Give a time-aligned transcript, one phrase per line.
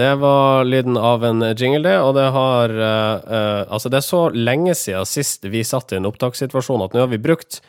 [0.00, 1.98] det var lyden av en jingle, det.
[2.00, 6.00] Og det har uh, uh, Altså, det er så lenge siden sist vi satt i
[6.00, 7.60] en opptakssituasjon at nå har vi brukt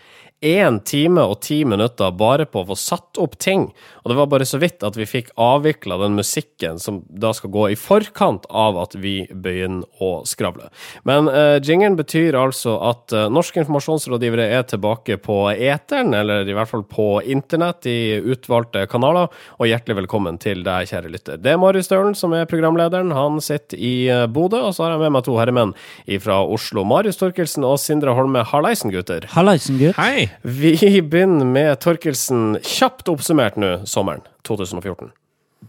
[0.41, 3.67] én time og ti minutter bare på å få satt opp ting.
[4.01, 7.53] Og det var bare så vidt at vi fikk avvikla den musikken som da skal
[7.53, 10.71] gå i forkant av at vi begynner å skravle.
[11.05, 16.57] Men uh, jingeren betyr altså at uh, norske informasjonsrådgivere er tilbake på eteren, eller i
[16.57, 19.29] hvert fall på internett i utvalgte kanaler.
[19.61, 21.41] Og hjertelig velkommen til deg, kjære lytter.
[21.41, 23.13] Det er Marius Stølen som er programlederen.
[23.13, 25.77] Han sitter i uh, Bodø, og så har jeg med meg to herremenn
[26.25, 26.81] fra Oslo.
[26.87, 28.41] Marius Torkelsen og Sindre Holme.
[28.49, 29.29] Harleisen, gutter.
[29.37, 29.99] Harleisen, gutt.
[30.01, 30.30] Hei!
[30.41, 32.59] Vi begynner med Torkelsen.
[32.65, 35.11] Kjapt oppsummert nå, sommeren 2014.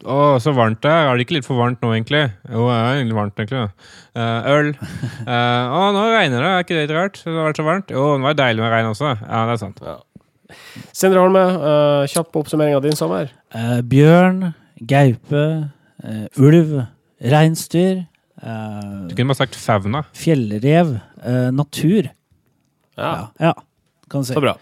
[0.02, 1.06] Å, så varmt det er.
[1.06, 2.22] Er det ikke litt for varmt nå, egentlig?
[2.48, 3.64] Jo, det er egentlig varmt, egentlig.
[4.16, 4.70] Uh, øl.
[5.28, 6.48] Uh, å, nå regner det.
[6.48, 7.20] Er ikke det litt rart?
[7.20, 7.92] Det har vært så varmt.
[7.92, 9.12] Jo, det var deilig med regn også.
[9.20, 9.82] Ja, det er sant.
[9.84, 9.98] Ja.
[10.96, 13.30] Sindre Holme, uh, kjapp oppsummering av din sommer.
[13.88, 14.54] bjørn,
[14.88, 15.44] gaupe,
[16.40, 16.72] ulv,
[17.32, 18.02] reinsdyr.
[18.42, 20.02] du kunne bare sagt fauna.
[20.18, 20.96] Fjellrev.
[21.52, 22.08] natur.
[22.96, 23.12] Ja.
[23.12, 23.52] ja.
[23.52, 23.54] ja
[24.12, 24.36] kan si.
[24.36, 24.56] Så bra.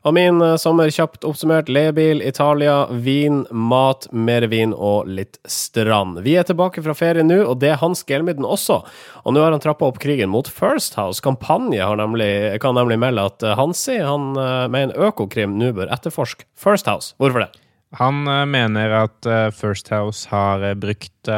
[0.00, 1.68] Og min uh, sommer kjapt oppsummert.
[1.68, 6.22] Leiebil, Italia, vin, mat, mer vin og litt strand.
[6.24, 8.80] Vi er tilbake fra ferie nå, og det er Hans Gelmiden også.
[9.24, 11.20] Og nå har han trappa opp krigen mot First House.
[11.24, 12.30] Kampanje nemlig,
[12.64, 16.88] kan nemlig melde at uh, Hansi han, uh, med en Økokrim nå bør etterforske First
[16.88, 17.12] House.
[17.20, 17.52] Hvorfor det?
[17.98, 21.30] Han mener at First House har brukt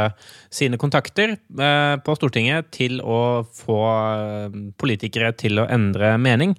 [0.53, 1.39] sine kontakter
[2.05, 3.79] på Stortinget til å få
[4.77, 6.53] politikere til å endre mening.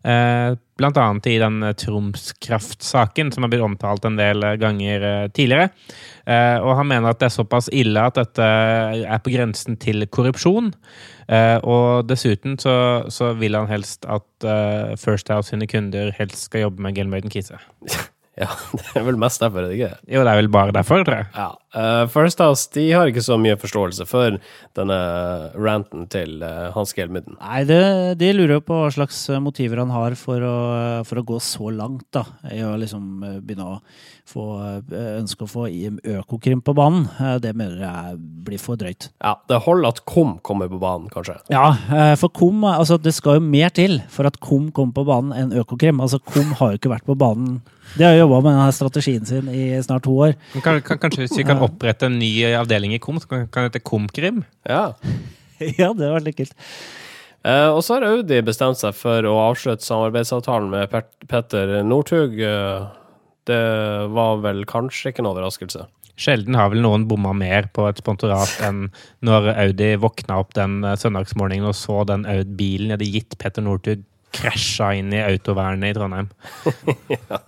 [0.00, 5.26] Eh, blant annet i den Troms Kraft-saken, som har blitt omtalt en del ganger eh,
[5.28, 5.68] tidligere.
[6.24, 8.46] Eh, og han mener at det er såpass ille at dette
[9.04, 10.72] er på grensen til korrupsjon.
[11.30, 12.72] Og dessuten så,
[13.06, 14.46] så vil han helst at
[14.98, 17.60] First House sine kunder helst skal jobbe med Gelmøyden Kise.
[18.38, 18.46] Ja,
[18.78, 19.96] det er vel mest derfor, er det ikke?
[20.14, 21.30] Jo, det er vel bare derfor, tror jeg.
[21.34, 21.50] Ja.
[21.70, 24.38] Uh, First House de har ikke så mye forståelse for
[24.74, 24.98] denne
[25.54, 27.36] ranten til uh, Hans Gelmidden.
[27.38, 27.80] Nei, det,
[28.18, 30.56] de lurer på hva slags motiver han har for å,
[31.06, 32.24] for å gå så langt, da.
[32.50, 33.76] I å liksom begynne å
[34.30, 34.46] få
[34.94, 35.66] ønske å få
[36.20, 37.08] Økokrim på banen.
[37.42, 39.08] Det mener jeg blir for drøyt.
[39.18, 41.34] Ja, det holder at KOM kommer på banen, kanskje?
[41.50, 41.72] Ja,
[42.20, 45.56] for KOM Altså, det skal jo mer til for at KOM kommer på banen enn
[45.58, 45.98] Økokrim.
[46.02, 47.58] Altså, KOM har jo ikke vært på banen
[47.96, 50.36] Det har jobba med denne strategien sin i snart to år.
[50.60, 53.74] Kan, kan, kanskje hvis vi kan opprette en ny avdeling i KOM, kan, kan det
[53.74, 54.42] hete KOMKRIM?
[54.68, 54.90] Ja.
[55.80, 56.56] ja, det var litt kult.
[57.40, 62.36] Eh, og så har Audi bestemt seg for å avslutte samarbeidsavtalen med Pet Petter Northug.
[62.36, 62.90] Uh,
[63.48, 63.62] det
[64.12, 65.86] var vel kanskje ikke en overraskelse?
[66.20, 68.90] Sjelden har vel noen bomma mer på et sponsorat enn
[69.24, 73.64] når Audi våkna opp den eh, søndagsmorgenen og så den Audi-bilen de hadde gitt Petter
[73.64, 74.04] Northug
[74.34, 76.28] krasja inn i autovernet i Trondheim.
[77.14, 77.38] ja.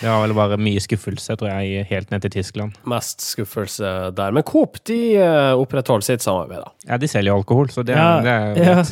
[0.00, 2.78] Det var vel bare mye skuffelse, tror jeg, helt ned til Tyskland.
[2.88, 4.34] Mest skuffelse der.
[4.34, 6.72] Men Coop de eh, opprettholder sitt samarbeid, da.
[6.90, 8.86] Ja, de selger jo alkohol, så det, ja, det er jo ja.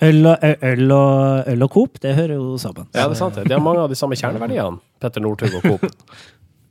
[0.00, 2.86] Øl og, øl, og, øl og Coop, det hører jo sammen.
[2.94, 3.36] Ja, det er sant.
[3.44, 6.06] De har mange av de samme kjerneverdiene, Petter Northug og Coop.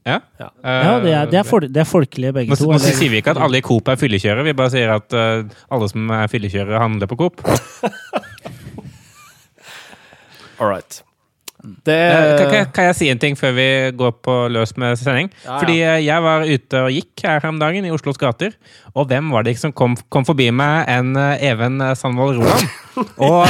[0.08, 0.48] Ja, ja.
[0.64, 2.72] ja det, er, det, er for, det, er, folkelige begge nå, to.
[2.72, 5.44] Nå sier vi ikke at alle i Coop er fyllekjørere, vi bare sier at uh,
[5.70, 7.44] alle som er fyllekjørere, handler på Coop.
[10.60, 11.02] All right.
[11.60, 12.38] Det...
[12.40, 13.68] Kan, kan, kan, jeg si en ting før vi
[14.00, 15.28] går på løs med sending?
[15.44, 15.58] Ja, ja.
[15.60, 18.56] Fordi eh, jeg var ute og gikk her om dagen i Oslos gater,
[18.96, 22.70] og hvem var det ikke som kom, kom forbi meg enn eh, Even Sandvold Roland?
[23.00, 23.46] Og,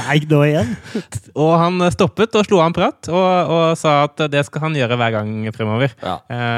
[0.00, 0.72] Nei, nå igjen?
[1.38, 4.74] og han stoppet og slo av en prat og, og, sa at det skal han
[4.74, 5.92] gjøre hver gang fremover.
[6.02, 6.16] Ja.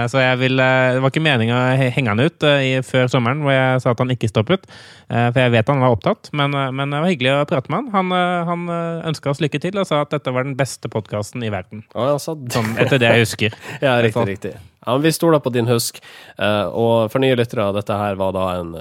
[0.09, 2.47] Så jeg vil, det var ikke meninga å henge han ut
[2.89, 4.65] før sommeren, hvor jeg sa at han ikke stoppet.
[5.11, 8.15] For jeg vet han var opptatt, men, men, det var hyggelig å prate med han.
[8.15, 8.65] Han, han
[9.13, 11.85] ønska oss lykke til og sa at dette var den beste podkasten i verden.
[11.95, 12.47] Oh, sånn,
[12.81, 13.59] etter det jeg husker.
[13.85, 14.55] ja, riktig, riktig.
[14.85, 16.03] Ja, vi stoler på din husk.
[16.37, 18.75] og for nye lyttere, dette her var da en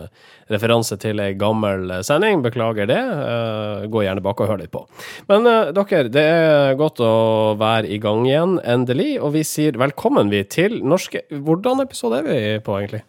[0.52, 2.42] referanse til ei gammel sending.
[2.46, 3.00] Beklager det.
[3.00, 4.84] Uh, gå gjerne bak og hør litt på.
[5.32, 7.14] Men uh, dere, det er godt å
[7.60, 9.16] være i gang igjen, endelig.
[9.22, 13.04] Og vi sier velkommen vi til norske Hvordan episode er vi på, egentlig?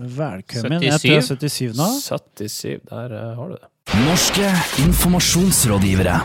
[0.00, 0.80] Velkommen.
[0.80, 0.86] 77.
[0.86, 1.90] Jeg tror jeg er 77 nå.
[2.06, 3.66] 77, der uh, har du det.
[4.06, 4.50] Norske
[4.86, 6.18] informasjonsrådgivere.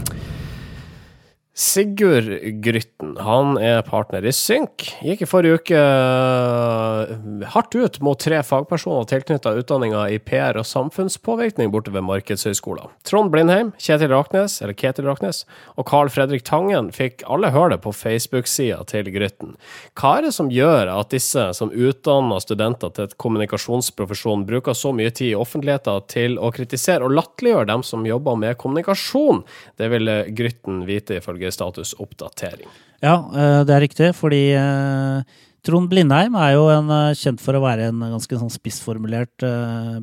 [1.56, 2.28] Sigurd
[2.60, 4.90] Grytten han er partner i Synk.
[5.00, 7.14] Gikk i forrige uke uh,
[7.54, 12.92] hardt ut mot tre fagpersoner tilknyttet utdanninga i PR og samfunnspåvirkning borte ved Markedshøgskolen.
[13.08, 15.46] Trond Blindheim, Kjetil Raknes, eller Ketil Raknes,
[15.80, 19.56] og Carl Fredrik Tangen fikk alle høre det på Facebook-sida til Grytten.
[19.96, 24.92] Hva er det som gjør at disse som utdanner studenter til et kommunikasjonsprofesjon, bruker så
[24.92, 29.46] mye tid i offentligheten til å kritisere og latterliggjøre dem som jobber med kommunikasjon?
[29.80, 32.70] Det vil Grytten vite, ifølge statusoppdatering.
[33.04, 37.58] Ja, eh, det er riktig, fordi eh, Trond Blindheim er jo en, eh, kjent for
[37.58, 39.46] å være en ganske sånn spissformulert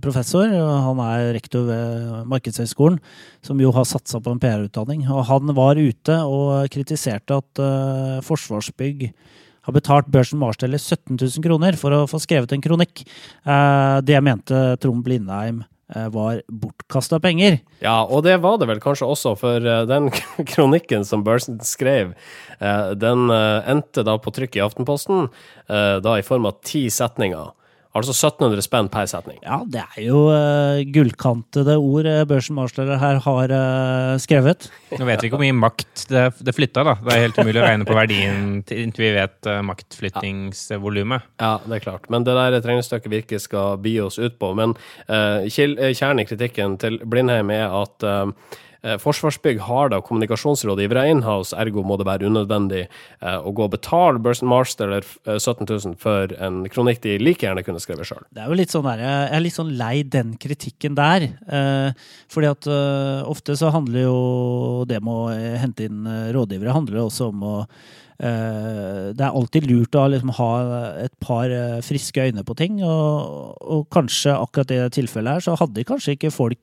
[0.04, 0.50] professor.
[0.86, 3.00] Han er rektor ved Markedshøgskolen,
[3.42, 5.06] som jo har satsa på en PR-utdanning.
[5.10, 7.62] Og han var ute og kritiserte at
[8.26, 9.08] Forsvarsbygg
[9.62, 13.04] har betalt børsen Marsteller 17 000 kroner for å få skrevet en kronikk.
[14.02, 15.62] Det mente Trond Blindheim
[16.12, 17.58] var bortkasta penger.
[17.84, 20.10] Ja, og det var det vel kanskje også, for eh, den
[20.52, 22.14] kronikken som Børsen skrev,
[22.58, 25.28] eh, den eh, endte da på trykk i Aftenposten,
[25.68, 27.52] eh, da i form av ti setninger.
[27.92, 29.38] Altså 1700 spenn per setning.
[29.44, 34.70] Ja, det er jo uh, gullkantede ord uh, Børsen Marsler her har uh, skrevet.
[34.96, 36.96] Nå vet vi ikke hvor mye makt det, det flytta, da.
[37.02, 41.28] Det er helt umulig å regne på verdien til, inntil vi vet uh, maktflyttingsvolumet.
[41.42, 42.08] Ja, det er klart.
[42.12, 44.52] Men det der regnestykket regnestykke vi ikke skal bi oss ut på.
[44.58, 44.74] Men
[45.08, 51.84] uh, kjernen i kritikken til Blindheim er at uh, Forsvarsbygg har da kommunikasjonsrådgivere inhouse, ergo
[51.86, 52.82] må det være unødvendig
[53.22, 55.06] uh, å gå og betale Burson Marster eller
[55.38, 58.24] 17 000 for en kronikk de like gjerne kunne skrevet sjøl.
[58.72, 61.28] Sånn Jeg er litt sånn lei den kritikken der.
[61.28, 64.20] Eh, fordi at eh, ofte så handler jo
[64.88, 69.66] det med å hente inn rådgivere handler det også om å eh, det er alltid
[69.66, 70.50] lurt å liksom ha
[71.02, 71.50] et par
[71.82, 76.16] friske øyne på ting, og, og kanskje akkurat i det tilfellet her så hadde kanskje
[76.16, 76.60] ikke folk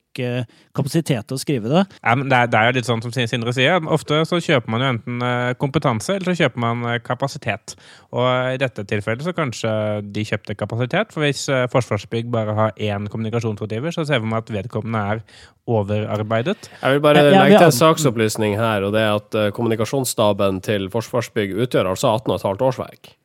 [0.74, 1.84] kapasitet til å skrive det.
[2.00, 3.78] Ja, men det, er, det er jo litt sånn som Sindre sier.
[3.94, 5.22] Ofte så kjøper man jo enten
[5.60, 7.76] kompetanse eller så kjøper man kapasitet.
[8.10, 8.26] Og
[8.56, 9.70] i dette tilfellet så kanskje
[10.10, 11.14] de kjøpte kapasitet.
[11.14, 15.22] For hvis Forsvarsbygg bare har én kommunikasjonsrådgiver, så ser vi at vedkommende er
[15.70, 16.70] overarbeidet.
[16.82, 20.88] Jeg vil bare legge til en saksopplysning her, og det er at eh, kommunikasjonsstaben til
[20.92, 23.16] Forsvarsbygg utgjør altså 18,5 årsverk.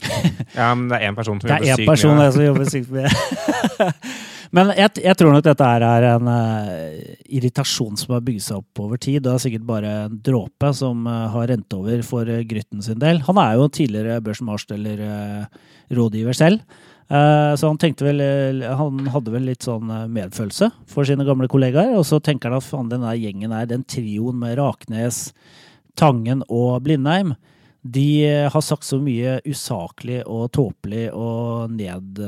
[0.56, 2.30] Ja, men det er én person som Det jobber er én sykt person mye.
[2.34, 3.10] som jobber sykt mye.
[4.56, 6.96] Men jeg, jeg tror nok dette er en uh,
[7.30, 9.20] irritasjon som har bygd seg opp over tid.
[9.22, 12.98] Det er sikkert bare en dråpe som uh, har rent over for uh, Grytten sin
[12.98, 13.22] del.
[13.28, 16.66] Han er jo tidligere Børsen Marsteller-rådgiver selv.
[17.10, 21.26] Eh, så han tenkte vel eh, Han hadde vel litt sånn eh, medfølelse for sine
[21.26, 21.96] gamle kollegaer.
[21.98, 25.30] Og så tenker han at faen, den der gjengen her, den trioen med Raknes,
[26.00, 27.34] Tangen og Blindheim,
[27.80, 32.20] de eh, har sagt så mye usaklig og tåpelig og ned,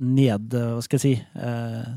[0.00, 0.56] ned...
[0.56, 1.16] Hva skal jeg si?
[1.40, 1.88] eh,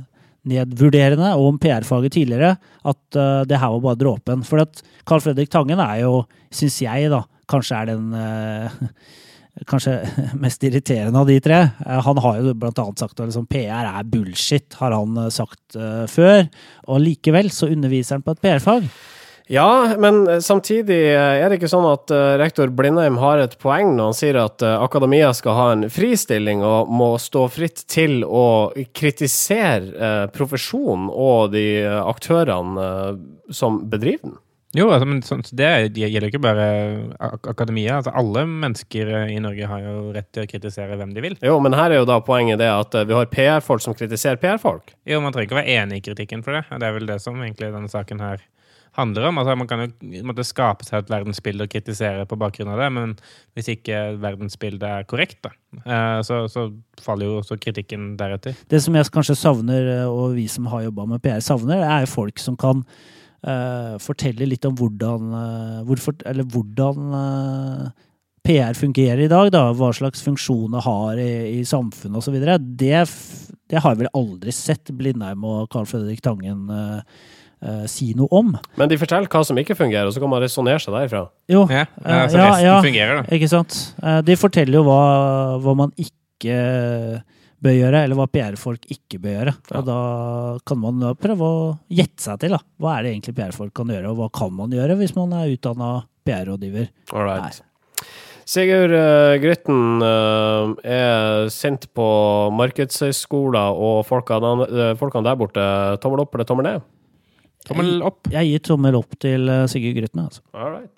[0.47, 2.53] nedvurderende om PR-faget tidligere
[2.87, 4.43] at eh, det her var bare dråpen.
[4.47, 6.23] For at Carl Fredrik Tangen er jo,
[6.53, 8.79] syns jeg, da, kanskje er den eh,
[9.67, 9.97] Kanskje
[10.39, 11.57] mest irriterende av de tre.
[11.83, 15.31] Eh, Han har jo blant annet sagt at liksom, PR er bullshit, har han eh,
[15.35, 16.45] sagt eh, før.
[16.87, 18.87] Og likevel så underviser han på et PR-fag.
[19.51, 23.55] Ja, men eh, samtidig eh, er det ikke sånn at eh, rektor Blindheim har et
[23.57, 28.21] poeng når han sier at akademia skal ha en fristilling og må stå fritt til
[28.21, 32.85] å kritisere profesjonen og de aktørene
[33.49, 34.37] som bedriver den?
[34.77, 36.67] Jo, altså, men sånn, det gjelder ikke bare
[37.17, 37.95] ak akademia.
[38.03, 41.39] Altså, alle mennesker i Norge har jo rett til å kritisere hvem de vil.
[41.41, 44.93] Jo, men her er jo da poenget det at vi har PR-folk som kritiserer PR-folk.
[45.09, 46.67] Jo, Man trenger ikke å være enig i kritikken for det.
[46.69, 48.45] Det er vel det som egentlig denne saken her
[48.99, 49.39] handler om.
[49.41, 52.89] Altså, Man kan jo måtte skape seg et verdensbilde og kritisere på bakgrunn av det,
[52.95, 53.15] men
[53.57, 55.53] hvis ikke verdensbildet er korrekt, da,
[55.83, 56.67] eh, så, så
[57.03, 58.57] faller jo også kritikken deretter.
[58.69, 62.09] Det som jeg kanskje savner, eh, og vi som har jobba med PR savner, er
[62.09, 68.05] folk som kan uh, fortelle litt om hvordan, uh, hvorfor, eller hvordan uh,
[68.45, 69.51] PR fungerer i dag.
[69.53, 72.39] Da, hva slags funksjoner har i, i samfunnet osv.
[72.39, 72.95] Det,
[73.69, 77.27] det har jeg vel aldri sett Blindheim og Carl Fredrik Tangen eh,
[77.63, 78.53] eh, si noe om.
[78.79, 81.25] Men de forteller hva som ikke fungerer, og så kan man resonnere seg derifra.
[81.51, 82.77] Jo, Ja, eh, altså, ja, resten ja.
[82.85, 83.35] fungerer, da.
[83.37, 83.79] Ikke sant?
[84.03, 85.01] Eh, De forteller jo hva,
[85.63, 86.55] hva man ikke
[87.59, 89.53] bør gjøre, eller hva PR-folk ikke bør gjøre.
[89.71, 89.79] Ja.
[89.81, 89.99] Og da
[90.69, 92.55] kan man prøve å gjette seg til.
[92.55, 92.61] da.
[92.79, 95.51] Hva er det egentlig PR-folk kan gjøre, og hva kan man gjøre hvis man er
[95.51, 95.89] utdanna
[96.27, 96.87] PR-rådgiver?
[97.11, 97.59] Right.
[98.49, 102.05] Sigurd uh, Grytten eh, er sint på
[102.57, 105.65] markedshøyskoler og folkene, folkene der borte.
[106.01, 106.87] Tommel opp eller tommel ned?
[107.69, 108.25] Tommel opp.
[108.33, 110.27] Jeg gir tommel opp til eh, Sigurd Grytne.
[110.29, 110.41] Altså.
[110.57, 110.95] All right.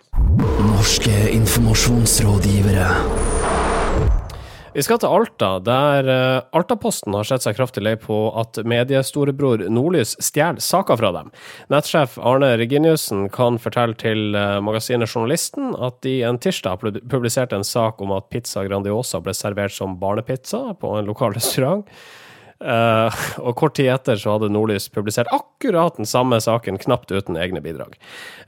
[0.72, 2.90] Norske informasjonsrådgivere.
[4.72, 9.66] Vi skal til Alta, der eh, Altaposten har sett seg kraftig lei på at mediestorebror
[9.68, 11.34] Nordlys stjeler saker fra dem.
[11.74, 16.80] Nettsjef Arne Reginiussen kan fortelle til eh, magasinet Journalisten at de en tirsdag
[17.12, 21.84] publiserte en sak om at pizza Grandiosa ble servert som barnepizza på en lokal restaurant.
[22.62, 27.40] Eh, og kort tid etter så hadde Nordlys publisert akkurat den samme saken, knapt uten
[27.40, 27.98] egne bidrag.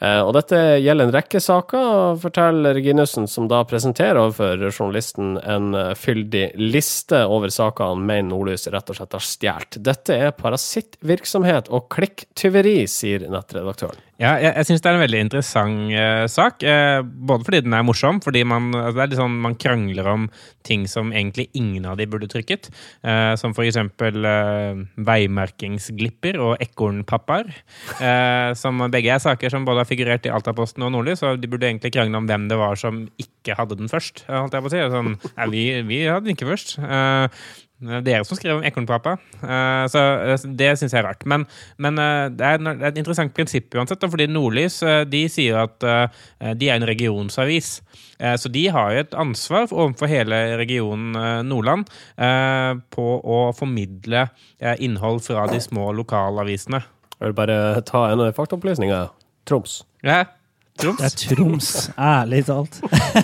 [0.04, 5.74] Uh, og dette gjelder en rekke saker, forteller Reginiussen, som da presenterer overfor journalisten en
[5.98, 9.80] fyldig liste over saker han mener Nordlys rett og slett har stjålet.
[9.84, 14.00] Dette er parasittvirksomhet og klikktyveri, sier nettredaktøren.
[14.24, 16.64] Ja, jeg, jeg syns det er en veldig interessant eh, sak.
[16.64, 20.08] Eh, både fordi den er morsom, fordi man, altså, det er litt sånn, man krangler
[20.14, 20.28] om
[20.64, 22.70] ting som egentlig ingen av de burde trykket.
[23.04, 27.52] Eh, som eksempel eh, veimerkingsglipper og ekornpappaer.
[28.60, 31.68] Som begge er saker som både har figurert i Altaposten og Nordlys, og de burde
[31.68, 34.24] egentlig krangle om hvem det var som ikke hadde den først.
[34.30, 34.82] Holdt jeg på å si.
[34.94, 36.78] Sånn, ja, vi, vi hadde den ikke først.
[37.84, 40.02] Eh, er dere som skrev om ekornpappa, uh, så
[40.34, 41.26] uh, det syns jeg er rart.
[41.30, 41.46] Men,
[41.82, 45.84] men det, er, det, er, et interessant prinsipp uansett, fordi Nordlys de sier at
[46.58, 47.70] de er en regionsavis.
[48.40, 51.90] så de har jo et ansvar overfor hele regionen Nordland
[52.94, 54.28] på å formidle
[54.84, 56.84] innhold fra de små lokalavisene.
[57.18, 58.94] Jeg vil bare ta en faktaopplysning.
[59.50, 59.82] Troms.
[60.06, 60.24] Ja,
[60.82, 60.98] Troms?
[60.98, 61.68] Det er Troms,
[62.02, 62.80] ærlig talt.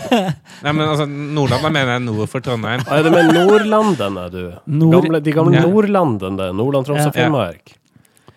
[0.63, 2.83] Nei, men altså, Nordlandet mener jeg nord for Trondheim.
[2.85, 4.41] Ah, er det med Nordlandene, du?
[4.69, 4.99] Nord...
[4.99, 5.63] Gamle, de gamle Ja.
[5.65, 6.51] Nordlandene.
[6.55, 7.15] Nordland, Troms og Ja.
[7.23, 7.73] Finnmark.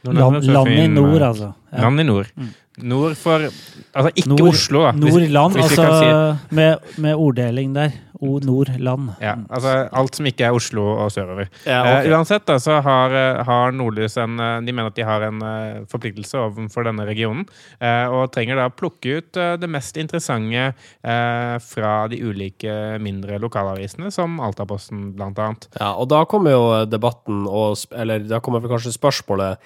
[0.09, 1.52] Land, land i nord, altså.
[1.71, 1.83] Ja.
[1.85, 2.33] Land i nord.
[2.79, 3.49] Nord for
[3.93, 4.93] Altså, ikke Nord- Oslo, da.
[4.97, 7.91] Nordland, hvis hvis altså si- med, med orddeling der.
[8.23, 9.09] O Nordland.
[9.21, 11.49] Ja, altså alt som ikke er Oslo og sørover.
[11.67, 12.07] Ja, okay.
[12.07, 15.25] uh, uansett da, så har, eh, har Nordlys en eh, De mener at de har
[15.26, 17.43] en uh, forpliktelse overfor denne regionen.
[17.83, 20.69] Uh, og trenger da plukke ut eh, det mest interessante
[21.02, 25.67] eh, fra de ulike mindre lokalavisene, som Altaposten blant annet.
[25.81, 29.59] Ja, og da kommer jo debatten, og, eller da kommer vel kanskje spørsmålet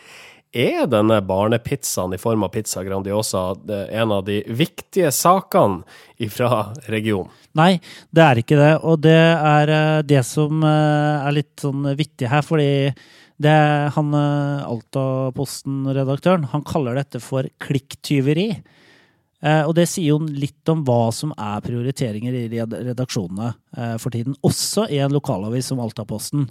[0.55, 3.51] Er denne barnepizzaen i form av pizza Grandiosa
[3.91, 5.83] en av de viktige sakene
[6.33, 7.33] fra regionen?
[7.57, 7.79] Nei,
[8.15, 8.73] det er ikke det.
[8.85, 12.93] Og det er eh, det som eh, er litt sånn vittig her, fordi
[13.43, 13.57] det
[13.97, 18.51] han eh, Altaposten-redaktøren, han kaller dette for klikktyveri.
[19.45, 24.15] Eh, Og det sier jo litt om hva som er prioriteringer i redaksjonene eh, for
[24.15, 24.37] tiden.
[24.47, 26.49] Også i en lokalavis som Altaposten,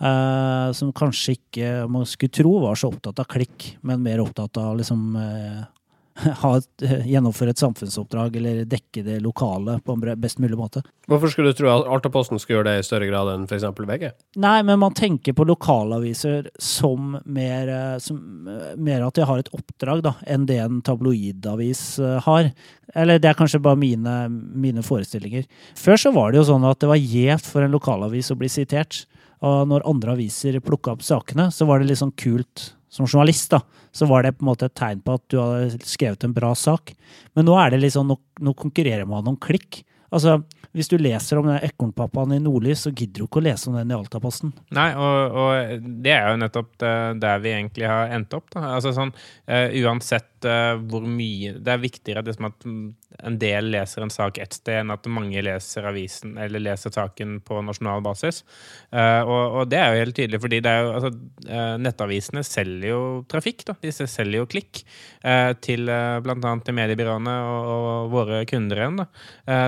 [0.00, 4.60] eh, som kanskje ikke man skulle tro var så opptatt av klikk, men mer opptatt
[4.60, 5.16] av liksom
[6.42, 10.82] ha et, gjennomføre et samfunnsoppdrag eller dekke det lokale på en best mulig måte.
[11.10, 13.66] Hvorfor skulle du tro at Altaposten skulle gjøre det i større grad enn f.eks.
[13.76, 14.06] VG?
[14.42, 18.20] Nei, men man tenker på lokalaviser som mer, eh, som,
[18.50, 22.50] eh, mer at de har et oppdrag da, enn det en tabloidavis eh, har.
[22.96, 25.44] Eller det er kanskje bare mine, mine forestillinger.
[25.78, 28.50] Før så var det jo sånn at det var gjevt for en lokalavis å bli
[28.52, 29.04] sitert.
[29.44, 33.50] Og når andre aviser plukka opp sakene, så var det litt sånn kult som journalist,
[33.52, 33.62] da.
[33.96, 36.52] Så var det på en måte et tegn på at du hadde skrevet en bra
[36.56, 36.94] sak.
[37.36, 39.82] Men nå er det sånn, nå, nå konkurrerer man om klikk.
[40.14, 40.40] Altså,
[40.76, 43.92] hvis du leser om ekornpappaen i Nordlys, så gidder du ikke å lese om den
[43.92, 44.52] i Altaposten.
[44.76, 48.50] Nei, og, og det er jo nettopp det, der vi egentlig har endt opp.
[48.52, 48.66] Da.
[48.76, 49.14] Altså sånn,
[49.48, 52.66] uh, uansett uh, hvor mye Det er viktigere liksom, at
[53.26, 57.38] en del leser en sak ett sted, enn at mange leser avisen eller leser saken
[57.46, 58.42] på nasjonal basis.
[58.92, 61.12] Uh, og, og det er jo helt tydelig, fordi det er jo, altså,
[61.80, 63.64] nettavisene selger jo trafikk.
[63.70, 63.78] Da.
[63.80, 64.84] De selger jo klikk
[65.64, 66.52] til uh, bl.a.
[66.66, 69.00] til mediebyråene og, og våre kunder igjen.
[69.00, 69.08] Da.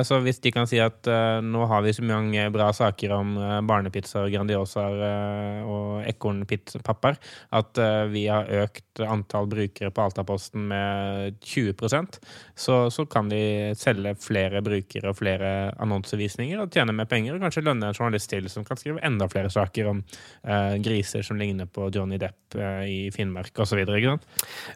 [0.06, 3.34] Så hvis de kan si at uh, nå har vi så mange bra saker om
[3.40, 7.18] uh, barnepizzaer, Grandiosaer uh, og ekornpappaer
[7.56, 11.74] at eh, vi har økt antall brukere på Altaposten med 20
[12.54, 17.44] så, så kan de selge flere brukere og flere annonsevisninger og tjene mer penger, og
[17.46, 21.38] kanskje lønne en journalist til som kan skrive enda flere saker om eh, griser som
[21.40, 23.84] ligner på Johnny Depp eh, i Finnmark osv.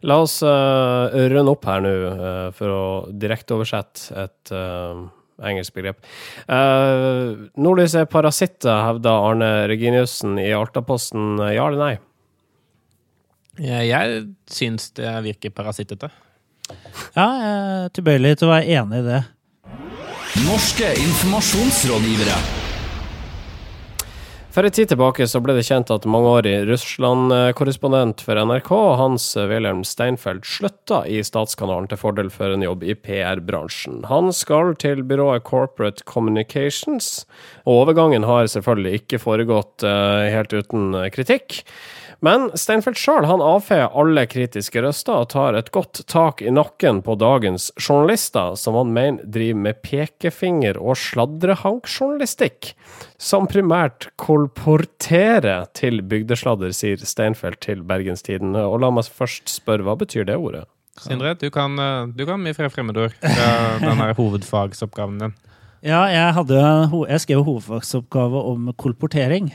[0.03, 5.03] La oss uh, runde opp her nå eh, for å direkteoversette et eh,
[5.41, 6.01] engelsk begrep.
[6.47, 11.37] Uh, Nordlys er parasitter, hevder Arne Reginiussen i Altaposten.
[11.53, 11.95] Ja eller nei?
[13.61, 16.09] Jeg, jeg syns det virker parasittete.
[17.17, 19.23] Ja, jeg er tilbøyelig til å være enig i det.
[20.47, 22.62] Norske informasjonsrådgivere.
[24.53, 28.69] For en tid tilbake så ble det kjent at mangeårig Russland-korrespondent for NRK,
[29.01, 34.03] Hans Wilhelm Steinfeld, slutta i Statskanalen til fordel for en jobb i PR-bransjen.
[34.11, 37.25] Han skal til byrået Corporate Communications,
[37.65, 41.63] og overgangen har selvfølgelig ikke foregått eh, helt uten kritikk.
[42.23, 47.17] Men Steinfeld sjøl avfeier alle kritiske røster og tar et godt tak i nakken på
[47.19, 52.77] dagens journalister, som han mener driver med pekefinger- og sladrehankjournalistikk,
[53.19, 58.55] som primært kolporterer til bygdesladder, sier Steinfeld til Bergenstiden.
[58.55, 60.69] Og la meg først spørre, hva betyr det ordet?
[61.03, 65.35] Sindre, du kan, eh, du kan mye flere fremmedord fra den der hovedfagsoppgaven din.
[65.83, 66.59] Ja, jeg, hadde,
[67.09, 69.51] jeg skrev hovedfagsoppgave om kolportering.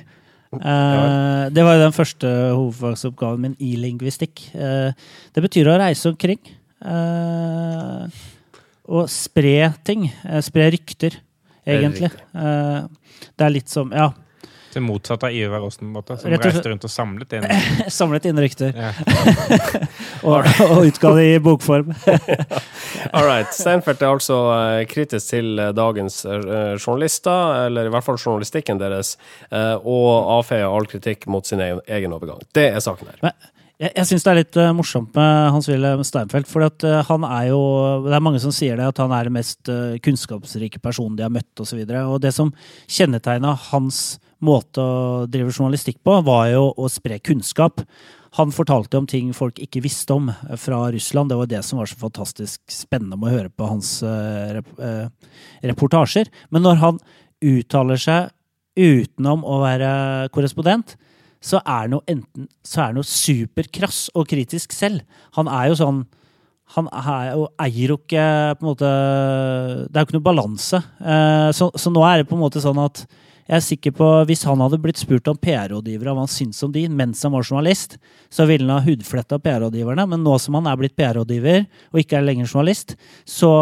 [0.54, 4.46] Eh, det var jo den første hovedfagsoppgaven min i lingvistikk.
[4.56, 4.92] Eh,
[5.36, 6.40] det betyr å reise omkring.
[6.86, 8.08] eh,
[8.88, 10.08] og spre ting.
[10.46, 11.18] Spre rykter,
[11.66, 12.12] egentlig.
[12.32, 14.14] Det er litt som Ja.
[14.78, 17.46] Det motsatte av Ivar Aasen, på en måte, som reiste rundt og samlet inn.
[17.96, 18.92] Samlet inn rykter Ja.
[20.28, 21.96] og, og utga det i bokform.
[23.18, 23.50] All right.
[23.58, 28.78] Steinfeld er altså eh, kritisk til eh, dagens eh, journalister, eller i hvert fall journalistikken
[28.84, 29.16] deres,
[29.50, 32.46] eh, og avfeier all kritikk mot sin egen, egen overgang.
[32.54, 33.18] Det er saken her.
[33.26, 36.50] Men jeg, jeg syns det er litt uh, morsomt med Hans-Wilhelm Steinfeld.
[36.50, 37.62] For at, uh, han er jo
[38.08, 41.26] Det er mange som sier det, at han er den mest uh, kunnskapsrike personen de
[41.26, 41.52] har møtt.
[41.62, 42.54] Og, så og det som
[42.90, 47.82] kjennetegna hans måte å drive journalistikk på, var jo å spre kunnskap.
[48.38, 50.30] Han fortalte om ting folk ikke visste om
[50.62, 51.32] fra Russland.
[51.32, 54.68] Det var det som var så fantastisk spennende med å høre på hans rep
[55.66, 56.30] reportasjer.
[56.54, 57.00] Men når han
[57.42, 58.30] uttaler seg
[58.78, 59.90] utenom å være
[60.36, 60.98] korrespondent,
[61.44, 65.04] så er jo enten så er jo superkrass og kritisk selv.
[65.38, 66.06] Han er jo sånn
[66.76, 68.24] Han er jo, eier jo ikke
[68.60, 68.90] på en måte
[69.88, 70.82] Det er jo ikke noe balanse.
[71.00, 73.06] Eh, Så, så nå er det på en måte sånn at
[73.48, 76.74] jeg er sikker på, Hvis han hadde blitt spurt om PR-rådgivere hva han syntes om
[76.74, 77.96] de mens han var journalist,
[78.30, 80.04] så ville han ha hudfletta PR-rådgiverne.
[80.12, 81.64] Men nå som han er blitt PR-rådgiver
[81.94, 83.54] og ikke er lenger journalist, så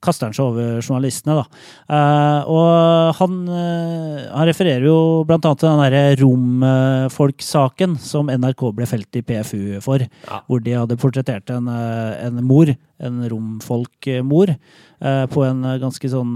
[0.00, 1.36] kaster han seg over journalistene.
[1.40, 1.62] Da.
[1.96, 8.88] Eh, og han, eh, han refererer jo annet til den derre romfolksaken som NRK ble
[8.88, 10.04] felt i PFU for.
[10.26, 10.42] Ja.
[10.48, 14.54] Hvor de hadde portrettert en, eh, en mor, en romfolkmor,
[15.00, 16.34] eh, på en ganske sånn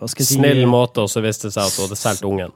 [0.00, 2.52] Hva skal jeg si måte, og så viste det seg at hun hadde solgt ungen.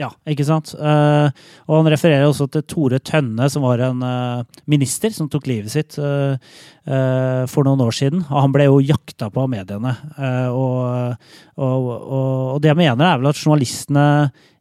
[0.00, 0.72] Ja, ikke sant?
[0.74, 1.30] Uh,
[1.68, 5.70] og han refererer også til Tore Tønne, som var en uh, minister som tok livet
[5.70, 6.34] sitt uh,
[7.50, 8.24] for noen år siden.
[8.26, 9.94] Og han ble jo jakta på av mediene.
[10.52, 11.14] Og,
[11.56, 14.06] og, og, det jeg mener, er vel at journalistene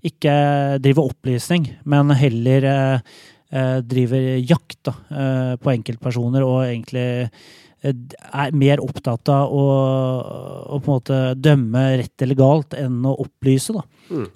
[0.05, 0.35] ikke
[0.83, 2.67] driver opplysning, men heller
[3.85, 4.93] driver jakt da,
[5.61, 7.05] på enkeltpersoner og egentlig
[7.83, 9.65] er mer opptatt av å,
[10.73, 13.75] å på en måte dømme rett eller galt enn å opplyse.
[13.75, 13.83] da.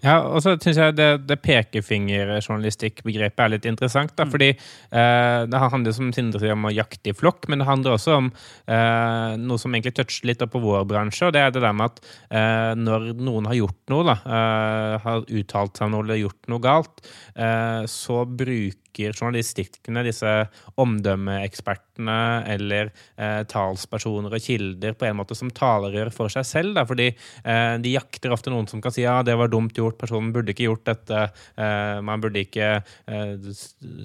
[0.02, 4.12] Ja, og så syns jeg det, det pekefingerjournalistikkbegrepet er litt interessant.
[4.18, 7.70] da, fordi eh, Det handler som Sindre sier om å jakte i flokk, men det
[7.70, 11.24] handler også om eh, noe som egentlig toucher litt opp på vår bransje.
[11.28, 11.98] og Det er det der med at
[12.32, 16.44] eh, når noen har gjort noe, da, eh, har uttalt seg om noe eller gjort
[16.52, 16.96] noe galt,
[17.36, 20.32] eh, så bruker journalistikkene disse
[20.82, 22.18] omdømmeekspertene
[22.54, 26.76] eller eh, talspersoner og kilder på en måte som talerør for seg selv.
[26.78, 29.98] Da, fordi eh, de jakter ofte noen som kan si ja, det var dumt gjort,
[30.00, 31.24] personen burde ikke gjort dette,
[31.58, 33.52] eh, man burde ikke eh,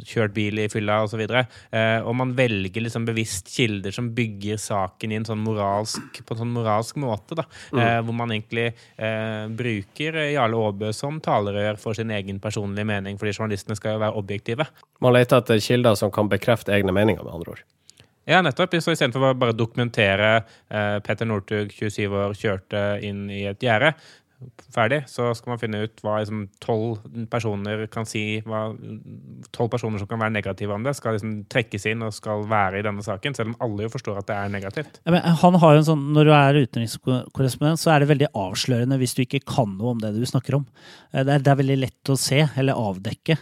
[0.08, 1.22] kjørt bil i fylla osv.
[1.22, 6.36] Eh, og man velger liksom bevisst kilder som bygger saken i en sånn moralsk, på
[6.36, 7.38] en sånn moralsk måte.
[7.38, 12.88] Da, eh, hvor man egentlig eh, bruker Jarle Aabø som talerør for sin egen personlige
[12.88, 14.66] mening, fordi journalistene skal jo være objektive.
[15.02, 17.62] Man leter etter kilder som kan bekrefte egne meninger, med andre ord.
[18.28, 18.76] Ja, nettopp.
[18.78, 23.96] Så istedenfor å bare dokumentere eh, Petter Northug, 27 år, kjørte inn i et gjerde,
[24.74, 28.40] ferdig, så skal man finne ut hva liksom tolv personer kan si
[29.54, 32.80] Tolv personer som kan være negative om det, skal liksom trekkes inn og skal være
[32.80, 34.98] i denne saken, selv om alle jo forstår at det er negativt.
[35.04, 38.32] Ja, men han har jo en sånn, Når du er utenrikskorrespondent, så er det veldig
[38.38, 40.66] avslørende hvis du ikke kan noe om det du snakker om.
[41.12, 43.38] Eh, Det er, det er veldig lett å se, eller avdekke.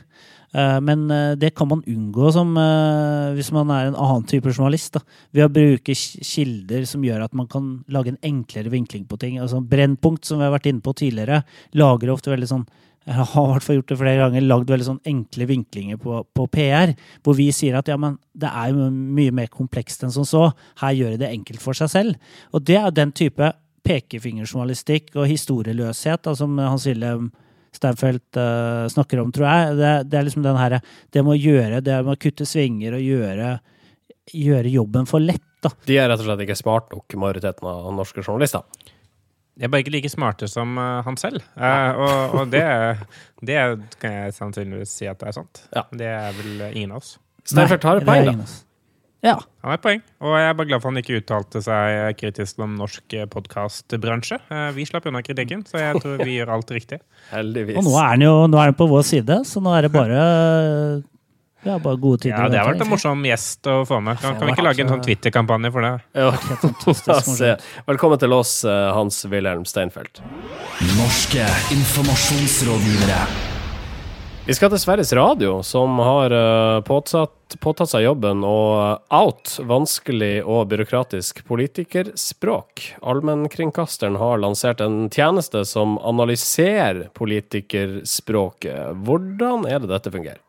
[0.52, 4.50] Eh, Men eh, det kan man unngå som, eh, hvis man er en annen type
[4.50, 4.94] journalist.
[4.98, 5.00] Da.
[5.32, 9.38] Ved å bruke kilder som gjør at man kan lage en enklere vinkling på ting.
[9.38, 12.68] Altså Brennpunkt, som vi har vært inne på tidligere, lager ofte veldig sånn
[13.08, 16.18] jeg har i hvert fall gjort det flere ganger, lagd veldig sånn enkle vinklinger på,
[16.36, 16.92] på PR,
[17.24, 20.50] hvor vi sier at ja, men det er jo mye mer komplekst enn som så.
[20.82, 22.34] Her gjør de det enkelt for seg selv.
[22.52, 23.48] Og det er den type
[23.88, 27.30] pekefingerjournalistikk og historieløshet da, som Hans Wilhelm
[27.76, 29.74] Steinfeld uh, snakker om, tror jeg.
[29.78, 30.78] Det, det er liksom den her
[31.12, 33.50] Det med å gjøre Det med å kutte svinger og gjøre,
[34.34, 35.72] gjøre jobben for lett, da.
[35.86, 38.64] De er rett og slett ikke smart nok, majoriteten av norske journalister.
[39.60, 41.44] De er bare ikke like smarte som uh, han selv.
[41.60, 42.64] Eh, og og det,
[43.44, 43.58] det
[44.00, 45.62] kan jeg sannsynligvis si at det er sant.
[45.76, 45.84] Ja.
[45.92, 47.18] Det er vel ingen av oss.
[47.44, 48.48] Steinfeld har et det poeng, da.
[49.20, 49.34] Ja.
[49.60, 52.62] Han har et poeng, og jeg er bare glad for han ikke uttalte seg kritisk
[52.64, 54.38] om norsk podkastbransje.
[54.76, 57.02] Vi slapp unna kritikken, så jeg tror vi gjør alt riktig.
[57.34, 57.76] Heldigvis.
[57.76, 59.92] Og nå er han jo nå er han på vår side, så nå er det
[59.92, 60.24] bare
[61.62, 62.38] ja, bare gode tider.
[62.38, 64.16] Ja, Det har vært en morsom gjest å få med.
[64.22, 65.92] Kan, kan vi ikke lage en sånn Twitter-kampanje for det?
[66.16, 66.32] Ja.
[67.90, 70.24] Velkommen til oss, eh, Hans Wilhelm Steinfeld.
[70.96, 71.44] Norske
[71.76, 73.49] informasjonsrådgivere.
[74.50, 80.40] Vi skal til Sveriges Radio, som har eh, påtatt, påtatt seg jobben å out vanskelig
[80.42, 82.82] og byråkratisk politikerspråk.
[82.98, 88.98] Allmennkringkasteren har lansert en tjeneste som analyserer politikerspråket.
[89.06, 90.42] Hvordan er det dette fungerer?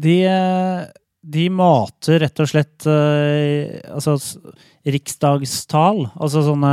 [0.00, 0.88] De, eh,
[1.20, 4.16] de mater rett og slett eh, altså,
[4.96, 6.72] riksdagstal, altså sånne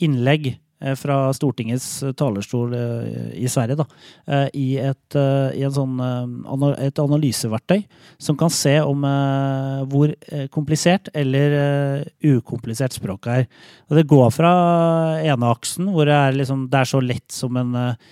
[0.00, 0.54] innlegg
[0.98, 1.88] fra Stortingets
[2.18, 3.86] talerstol eh, i Sverige, da,
[4.30, 7.82] eh, i, et, eh, i sånn, eh, et analyseverktøy
[8.22, 13.50] som kan se om eh, hvor eh, komplisert eller eh, ukomplisert språket er.
[13.90, 14.54] Og det går fra
[15.24, 18.08] ene aksen, hvor det er, liksom, det er så lett som en eh,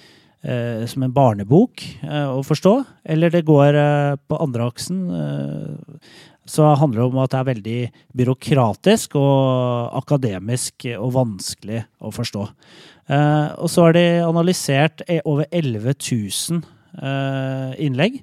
[0.46, 2.76] eh, som en barnebok eh, å forstå,
[3.14, 5.06] eller det går eh, på andre aksen.
[6.46, 7.78] Så handler det om at det er veldig
[8.20, 12.44] byråkratisk og akademisk og vanskelig å forstå.
[13.10, 16.62] Eh, og så har de analysert eh, over 11 000
[17.02, 18.20] eh, innlegg.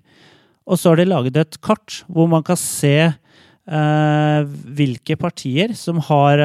[0.64, 4.40] Og så har de laget et kart hvor man kan se eh,
[4.80, 6.44] hvilke partier som har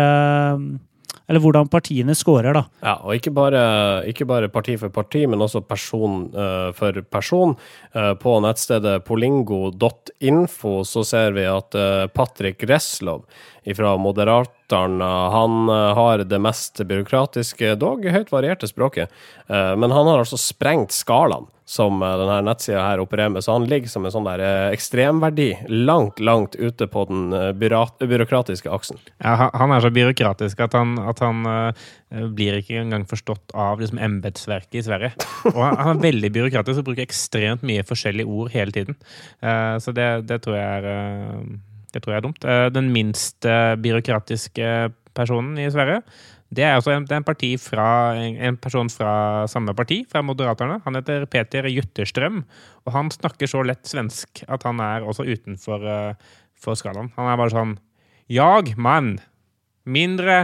[1.29, 2.63] Eller hvordan partiene scorer, da.
[2.81, 3.61] Ja, og ikke bare,
[4.09, 7.53] ikke bare parti for parti, men også person uh, for person.
[7.93, 13.27] Uh, på nettstedet polingo.info så ser vi at uh, Patrick Reslov
[13.77, 19.13] fra Moderateren han har det mest byråkratiske, dog høyt varierte språket.
[19.49, 23.67] Men han har altså sprengt skalaen som uh, denne nettsida her opererer med, så han
[23.69, 29.01] ligger som en sånn der eh, ekstremverdi langt, langt ute på den eh, byråkratiske aksen.
[29.21, 33.83] Ja, han- er så byråkratisk at han, at han eh, blir ikke engang forstått av
[33.83, 35.13] liksom, embetsverket i Sverige.
[35.53, 38.97] Og han, er veldig byråkratisk og bruker ekstremt mye forskjellige ord hele tiden.
[39.45, 42.49] Eh, så det, det, tror jeg er, eh, det tror jeg er dumt.
[42.49, 44.73] Eh, den minst eh, byråkratiske
[45.19, 46.01] personen i Sverige,
[46.49, 50.23] det er, altså en, det er en, parti fra, en, person fra samme parti, fra
[50.25, 50.79] Moderaterna.
[50.87, 52.41] Han heter Peter Jutterstrøm,
[52.87, 57.13] og han snakker så lett svensk at han er også utenfor uh, for skalaen.
[57.19, 57.75] Han er bare sånn
[58.33, 59.19] Jag, mann.
[59.89, 60.39] Mindre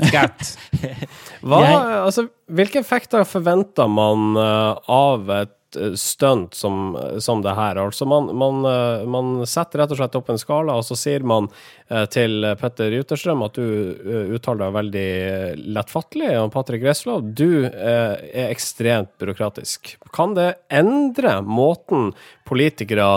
[0.00, 0.56] skatt.
[1.44, 1.60] Hva,
[2.06, 7.80] altså, hvilke effekter forventer man uh, av et uh, stunt som, som det her?
[7.82, 11.24] Altså, man, man, eh, man setter rett og slett opp en skala, og så sier
[11.26, 11.48] man
[11.88, 17.24] eh, til Petter Juterstrøm at du eh, uttaler deg veldig eh, lettfattelig, og Patrick Reslov,
[17.36, 19.96] du eh, er ekstremt byråkratisk.
[20.14, 22.12] Kan det endre måten
[22.48, 23.08] politikere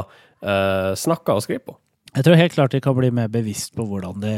[0.41, 1.78] eh, snakker og skriver på?
[2.17, 4.34] Jeg tror helt klart de kan bli mer bevisst på hvordan de,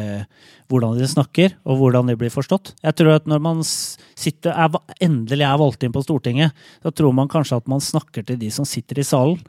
[0.67, 2.73] hvordan de snakker, og hvordan de blir forstått.
[2.83, 6.51] Jeg tror at når man sitter, er, endelig er valgt inn på Stortinget,
[6.83, 9.39] så tror man kanskje at man snakker til de som sitter i salen.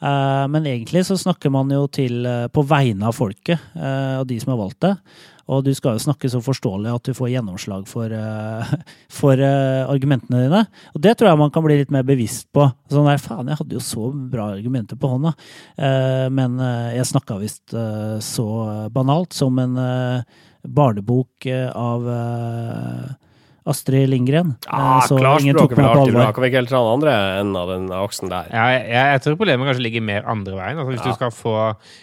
[0.00, 4.26] Eh, men egentlig så snakker man jo til eh, på vegne av folket eh, og
[4.30, 4.94] de som har valgt det.
[5.52, 8.08] Og du skal jo snakke så forståelig at du får gjennomslag for,
[9.18, 10.62] for argumentene dine.
[10.96, 12.64] Og det tror jeg man kan bli litt mer bevisst på.
[12.88, 15.34] Sånn der, faen, jeg hadde jo så bra argumenter på hånda.
[16.32, 16.56] Men
[16.96, 17.76] jeg snakka visst
[18.24, 18.46] så
[18.96, 19.76] banalt som en
[20.64, 22.08] barnebok av
[23.66, 24.50] Astrid Lindgren.
[24.68, 26.20] Ja, Eh, så ingen tok Klarspråket meg på alvor.
[26.20, 26.32] alvor.
[26.36, 28.50] Kan ikke helt ta den andre enden av den aksen der?
[28.52, 30.78] Ja, jeg, jeg tror problemet kanskje ligger mer andre veien.
[30.82, 31.10] Altså, hvis Ja.
[31.10, 31.54] du skal få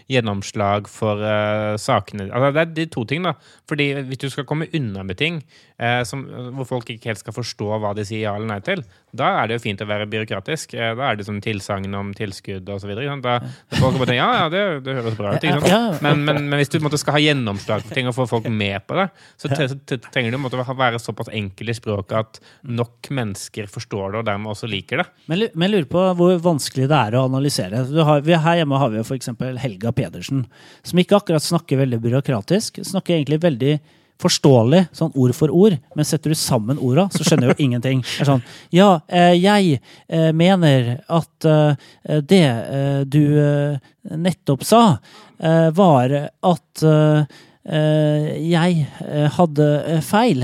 [0.09, 3.33] gjennomslag for uh, sakene altså, Det er de to ting, da.
[3.69, 5.41] Fordi hvis du skal komme unna med ting
[5.81, 6.25] uh, som,
[6.57, 8.83] hvor folk ikke helt skal forstå hva de sier ja eller nei til,
[9.17, 10.73] da er det jo fint å være byråkratisk.
[10.77, 12.91] Eh, da er det som tilsagn om tilskudd osv.
[13.01, 15.45] Ja, ja, det, det høres bra ut.
[16.01, 18.85] Men, men, men hvis du måtte, skal ha gjennomslag for ting og få folk med
[18.87, 19.07] på det,
[19.41, 23.67] så tre- så tre- trenger du måtte være såpass enkel i språket at nok mennesker
[23.71, 25.07] forstår det og dermed også liker det.
[25.31, 27.83] Men, men lurer på hvor vanskelig det er å analysere.
[27.91, 29.31] Du har, vi, her hjemme har vi jo f.eks.
[29.61, 30.45] Helga Pedersen,
[30.87, 32.81] som ikke akkurat snakker veldig byråkratisk.
[32.87, 33.75] Snakker egentlig veldig
[34.21, 38.03] forståelig, sånn ord for ord, men setter du sammen orda, så skjønner du ingenting.
[38.05, 42.45] Det er sånn Ja, eh, jeg eh, mener at eh, det
[43.11, 43.23] du
[44.01, 44.83] nettopp sa,
[45.41, 46.81] var at
[48.41, 48.83] jeg
[49.37, 49.67] hadde
[50.05, 50.43] feil.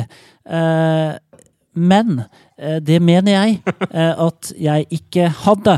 [1.77, 2.15] Men
[2.87, 3.59] det mener jeg
[3.93, 5.77] at jeg ikke hadde.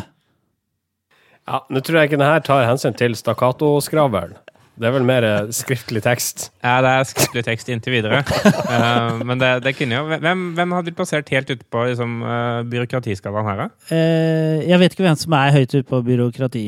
[1.49, 4.37] Ja, Nå tror jeg ikke det her tar hensyn til stakkato-skravlen.
[4.79, 6.49] Det er vel mer eh, skriftlig tekst.
[6.63, 8.21] Ja, det er skriftlig tekst inntil videre.
[8.23, 12.19] uh, men det, det kunne jo Hvem, hvem hadde du plassert helt ute på liksom,
[12.23, 13.67] uh, byråkratiskalaen her, da?
[13.91, 16.65] Uh, jeg vet ikke hvem som er høyt ute på byråkrati,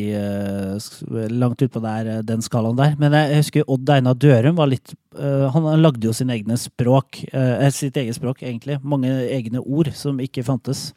[1.32, 2.96] langt ute på der, eh, den skalaen der.
[3.00, 7.26] Men jeg husker Odd Einar Dørum var litt eh, Han lagde jo sine egne språk.
[7.34, 8.80] eh, sitt eget språk, egentlig.
[8.84, 10.94] Mange egne ord som ikke fantes.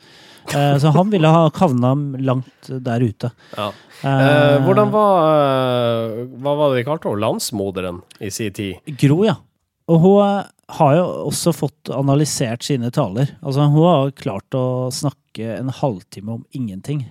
[0.55, 3.31] Eh, så han ville ha havna langt der ute.
[3.57, 3.71] Ja.
[4.03, 7.21] Eh, Eh, hvordan var eh, Hva var det de kalte henne?
[7.25, 8.77] Landsmoderen i sin tid?
[9.01, 9.37] Gro, ja.
[9.89, 10.45] Og hun eh,
[10.79, 13.35] har jo også fått analysert sine taler.
[13.43, 17.07] Altså, hun har klart å snakke en halvtime om ingenting.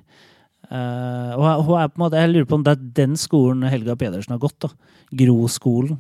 [0.72, 3.62] Eh, og hun er på en måte, Jeg lurer på om det er den skolen
[3.70, 4.60] Helga Pedersen har gått.
[4.60, 4.70] da.
[5.14, 6.00] Gro-skolen.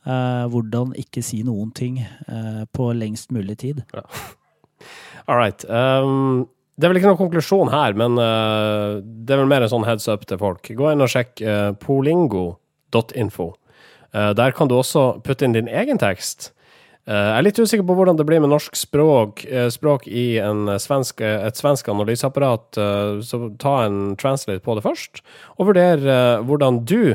[0.00, 3.82] Eh, hvordan ikke si noen ting eh, på lengst mulig tid.
[5.28, 5.64] All right.
[5.68, 6.46] Um,
[6.80, 9.84] det er vel ikke noen konklusjon her, men uh, det er vel mer en sånn
[9.84, 10.64] heads up til folk.
[10.64, 13.52] Gå inn og sjekk uh, polingo.info.
[14.10, 16.48] Der kan du også putte inn din egen tekst.
[17.06, 21.22] Jeg er litt usikker på hvordan det blir med norsk språk, språk i en svensk,
[21.22, 22.80] et svensk analyseapparat,
[23.22, 25.22] så ta en translate på det først,
[25.62, 26.02] og vurder
[26.42, 27.14] hvordan du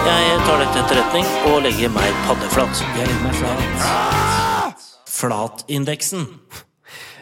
[0.00, 2.78] Jeg tar dette til etterretning og legger meg paddeflat.
[2.96, 4.84] Jeg legger meg flat.
[5.12, 6.22] Flatindeksen.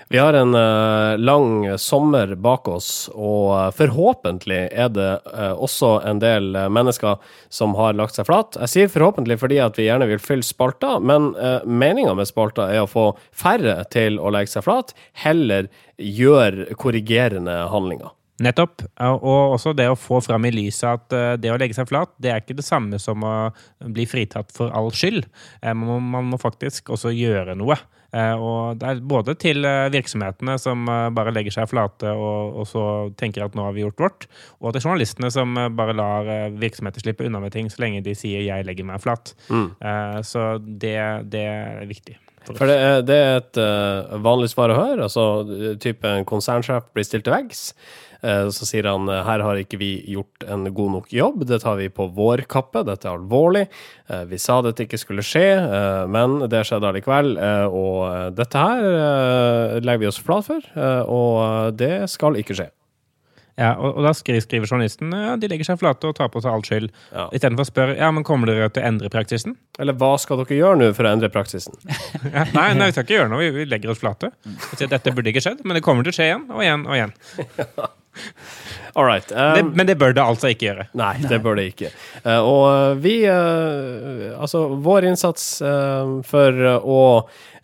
[0.08, 5.98] Vi har en uh, lang sommer bak oss, og uh, forhåpentlig er det uh, også
[6.08, 7.18] en del mennesker
[7.52, 8.56] som har lagt seg flat.
[8.62, 12.70] Jeg sier forhåpentlig fordi at vi gjerne vil fylle spalta, men uh, meninga med spalta
[12.72, 14.94] er å få færre til å legge seg flat,
[15.26, 18.14] heller gjøre korrigerende handlinger.
[18.38, 18.84] Nettopp.
[19.02, 22.12] Og også det å få fram i lyset at eh, det å legge seg flat,
[22.22, 23.32] det er ikke det samme som å
[23.82, 25.26] bli fritatt for all skyld.
[25.62, 27.74] Eh, Man må, faktisk også gjøre noe.
[28.14, 32.84] Eh, Og det er både til virksomhetene som bare legger seg flate og, og så
[33.18, 34.28] tenker at nå har vi gjort vårt,
[34.62, 36.30] og til journalistene som bare lar
[36.62, 39.34] virksomheter slippe unna med ting så lenge de sier 'jeg legger meg flat'.
[39.50, 39.68] Mm.
[40.24, 40.96] Så det,
[41.28, 42.16] det er viktig.
[42.46, 42.54] for.
[42.56, 45.02] For det er, det er et uh, vanlig svar å høre.
[45.08, 47.74] Altså, type en konsernsjef blir stilt til veggs.
[48.22, 51.60] Eh, så sier han eh, her har ikke vi gjort en god nok jobb, det
[51.62, 53.66] tar vi på vår kappe, dette er alvorlig.
[54.10, 55.46] Eh, vi sa dette ikke skulle skje,
[56.10, 57.36] men det skjedde allikevel.
[57.68, 60.64] og dette her legger vi oss flat for,
[61.10, 62.68] og det skal ikke skje.
[63.58, 66.42] Ja, og, og da skriver, skriver journalisten ja, de legger seg flate og tar på
[66.44, 66.92] seg all skyld.
[67.10, 67.26] Ja.
[67.34, 69.56] Istedenfor å spørre ja, men kommer dere til å endre praksisen.
[69.82, 71.74] Eller hva skal dere gjøre nå for å endre praksisen?
[72.28, 74.30] Ja, nei, nei, vi skal ikke gjøre noe, vi, vi legger oss flate.
[74.78, 77.16] Dette burde ikke skjedd, men det kommer til å skje igjen og igjen og igjen.
[78.98, 79.30] All right.
[79.32, 80.88] Um, Det, men det bør det altså ikke gjøre.
[80.98, 81.92] Nei, det bør det ikke.
[82.24, 87.02] Uh, og eh, vi uh, Altså, vår innsats uh, for å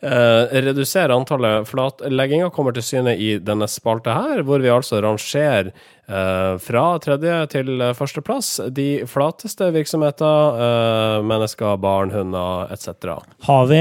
[0.05, 5.71] eh, redusere antallet flatlegginger kommer til syne i denne spalte her, hvor vi altså rangerer
[5.73, 13.19] eh, fra tredje til førsteplass de flateste virksomheter, mennesker, barn, hunder etc.
[13.49, 13.75] Har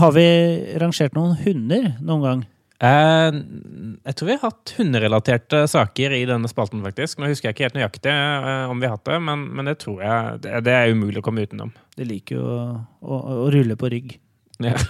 [0.00, 0.28] har vi
[0.80, 2.46] rangert noen hunder noen gang?
[2.76, 3.36] Eh,
[4.04, 7.20] jeg tror vi har hatt hunderelaterte saker i denne spalten, faktisk.
[7.20, 9.78] Nå husker jeg ikke helt nøyaktig eh, om vi har hatt det, men, men det
[9.84, 11.72] tror jeg det, det er umulig å komme utenom.
[11.96, 12.60] De liker jo å,
[13.00, 14.18] å, å rulle på rygg.
[14.64, 14.76] Ja.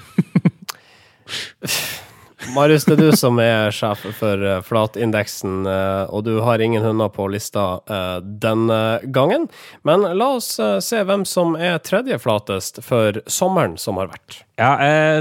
[2.54, 6.84] Marius, det er du som er sjef for eh, flatindeksen, eh, og du har ingen
[6.84, 8.78] hunder på lista eh, denne
[9.14, 9.48] gangen.
[9.88, 14.42] Men la oss se hvem som er tredje flatest for sommeren som har vært.
[14.56, 14.72] Ja,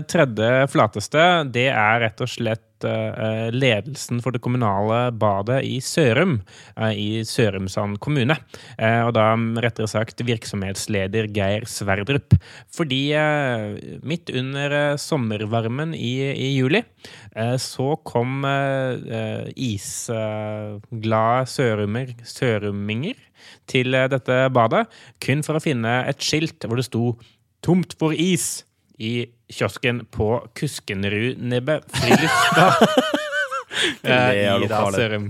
[0.07, 6.39] tredje flateste, det er rett og slett eh, ledelsen for det kommunale badet i Sørum,
[6.76, 8.38] eh, i Sørumsand kommune.
[8.78, 12.36] Eh, og da mm, rettere sagt virksomhetsleder Geir Sverdrup.
[12.76, 13.15] Fordi
[14.06, 16.82] midt under sommervarmen i, i juli,
[17.62, 18.45] så kom
[19.56, 23.15] isglade sørumer, sørumminger,
[23.69, 24.86] til dette badet,
[25.24, 27.15] kun for å finne et skilt hvor det sto
[27.65, 28.64] 'Tomt for is'
[28.99, 32.73] i kiosken på Kuskenrudnebbet friluftsdag.
[34.05, 35.25] Eh, i da Sørum.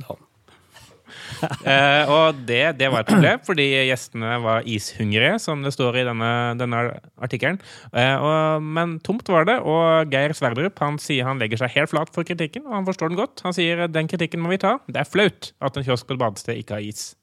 [1.66, 6.06] Eh, og det, det var et problem, fordi gjestene var ishungrige, som det står i
[6.08, 6.84] denne, denne
[7.26, 7.60] artikkelen.
[7.90, 8.28] Eh,
[8.62, 12.28] men tomt var det, og Geir Sverdrup han sier han legger seg helt flat for
[12.28, 13.44] kritikken, og han forstår den godt.
[13.48, 14.78] Han sier den kritikken må vi ta.
[14.88, 17.14] Det er flaut at en kiosk på et badested ikke har is.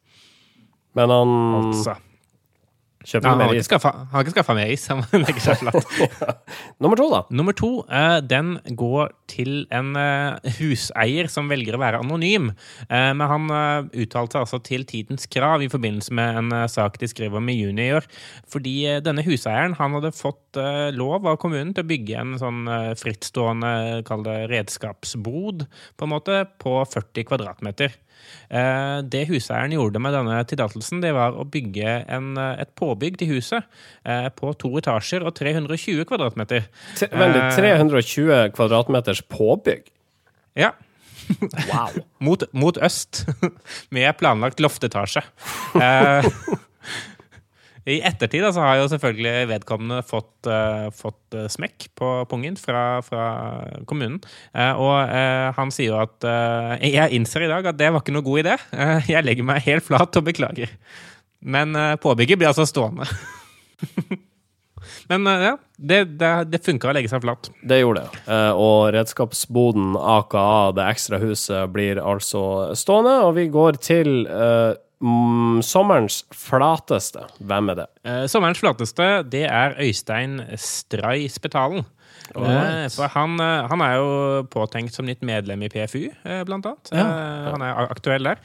[0.99, 1.97] Men han Altså.
[3.07, 4.87] Kjøper Ja, han, har skaffa, han har ikke skaffa mer is.
[6.83, 7.21] Nummer to, da.
[7.35, 12.51] Nummer to, eh, den går til en eh, huseier som velger å være anonym.
[12.89, 17.11] Eh, men han uttalte seg altså til Tidens Krav i forbindelse med en sak de
[17.11, 18.07] skrev om i juni i år.
[18.53, 20.61] Fordi denne huseieren han hadde fått
[20.93, 22.67] lov av kommunen til å bygge en sånn
[23.01, 27.97] frittstående, kall det redskapsbod, på en måte, på 40 kvadratmeter.
[28.51, 33.17] Eh, Det huseieren gjorde med denne tillatelsen, det var å bygge en, eh, et påbygg
[33.19, 33.65] til huset
[34.05, 36.67] eh, på to etasjer og 320 kvadratmeter.
[37.01, 37.57] Veldig, Eh.
[37.57, 39.89] 320 kvadratmeters påbygg.
[40.57, 40.73] Ja.
[41.71, 41.91] Wow.
[42.21, 43.25] Mot, mot øst,
[43.91, 45.23] med planlagt loftetasje.
[47.83, 53.03] I ettertid så har jo selvfølgelig vedkommende fått, uh, fått eh, smekk på pungen fra,
[53.03, 53.25] fra
[53.91, 54.21] kommunen.
[54.55, 56.27] Uh, og uh, han sier jo at
[56.83, 58.59] Jeg innser i dag at det var ikke noe god idé.
[59.11, 60.71] Jeg legger meg helt flat og beklager.
[61.43, 63.09] Men påbygget blir altså stående.
[65.11, 67.51] Men ja, det, det, det funka å legge seg flat.
[67.67, 68.37] Det gjorde det.
[68.59, 70.45] Og redskapsboden, aka
[70.77, 73.17] det ekstra huset, blir altså stående.
[73.27, 74.23] Og vi går til
[75.03, 77.27] mm, sommerens flateste.
[77.43, 77.89] Hvem er det?
[78.07, 81.85] Eh, sommerens flateste, det er Øystein Stray Spetalen.
[82.33, 84.11] Eh, for han, eh, han er jo
[84.53, 86.93] påtenkt som nytt medlem i PFU, eh, blant annet.
[86.93, 87.05] Ja.
[87.53, 88.41] han er aktuell der.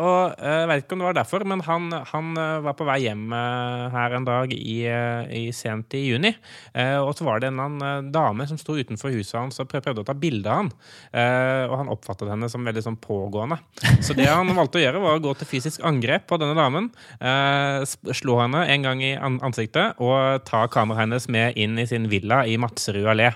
[0.00, 2.34] Og jeg vet ikke om det var derfor, men han, han
[2.64, 6.32] var på vei hjem her en dag i, i sent i juni.
[7.00, 10.06] Og så var det en annen dame som sto utenfor huset hans og prøvde å
[10.08, 10.70] ta bilde av han.
[11.70, 13.60] Og han oppfattet henne som veldig sånn pågående.
[14.04, 16.90] Så det han valgte å gjøre, var å gå til fysisk angrep på denne damen.
[18.20, 22.42] Slå henne en gang i ansiktet og ta kameraet hennes med inn i sin villa
[22.46, 22.58] i
[22.90, 23.30] Madserud allé.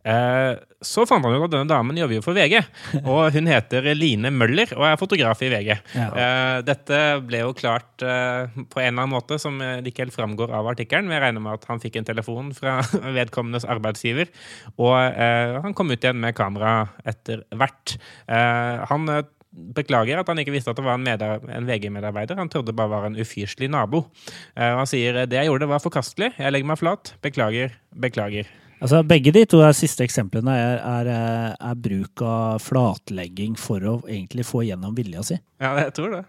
[0.00, 2.54] Eh, så fant han ut at denne damen jobber jo for VG,
[3.02, 5.74] og hun heter Line Møller og er fotograf i VG.
[5.92, 6.06] Ja.
[6.08, 10.54] Eh, dette ble jo klart eh, på en eller annen måte, som ikke helt framgår
[10.56, 11.08] av artikkelen.
[11.08, 12.78] Men jeg regner med at han fikk en telefon fra
[13.18, 14.32] vedkommendes arbeidsgiver,
[14.80, 17.98] og han kom ut igjen med kamera etter hvert.
[18.30, 19.04] Han
[19.50, 22.38] beklager at han ikke visste at det var en, en VG-medarbeider.
[22.40, 24.06] Han trodde det bare var en ufyselig nabo.
[24.54, 26.32] Og han sier det jeg gjorde, var forkastelig.
[26.38, 27.14] Jeg legger meg flat.
[27.26, 27.76] Beklager.
[28.06, 28.48] Beklager.
[28.80, 33.96] Altså, begge de to siste eksemplene er, er, eh, er bruk av flatlegging for å
[34.08, 35.36] egentlig få gjennom vilja si.
[35.60, 36.22] Ja, jeg tror det.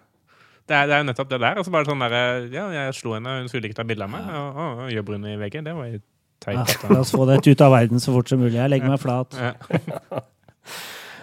[0.68, 1.60] Det er, det er jo nettopp det der.
[1.60, 2.16] Og så bare sånn der,
[2.54, 4.28] Ja, jeg slo henne, hun skulle ikke ta bilde av meg.
[4.28, 5.68] Og, og, og jobber i veggen.
[5.68, 6.02] Det var jo
[6.44, 6.60] teit.
[6.60, 8.58] Ja, at la oss få dette ut av verden så fort som mulig.
[8.60, 9.40] Jeg legger meg flat.
[9.40, 10.22] Ja.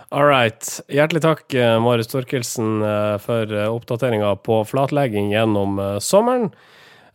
[0.08, 0.64] All right.
[0.88, 6.48] Hjertelig takk, eh, Marius Torkelsen, eh, for oppdateringa på flatlegging gjennom eh, sommeren.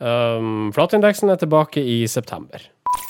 [0.04, 2.66] Um, flatindeksen er tilbake i september.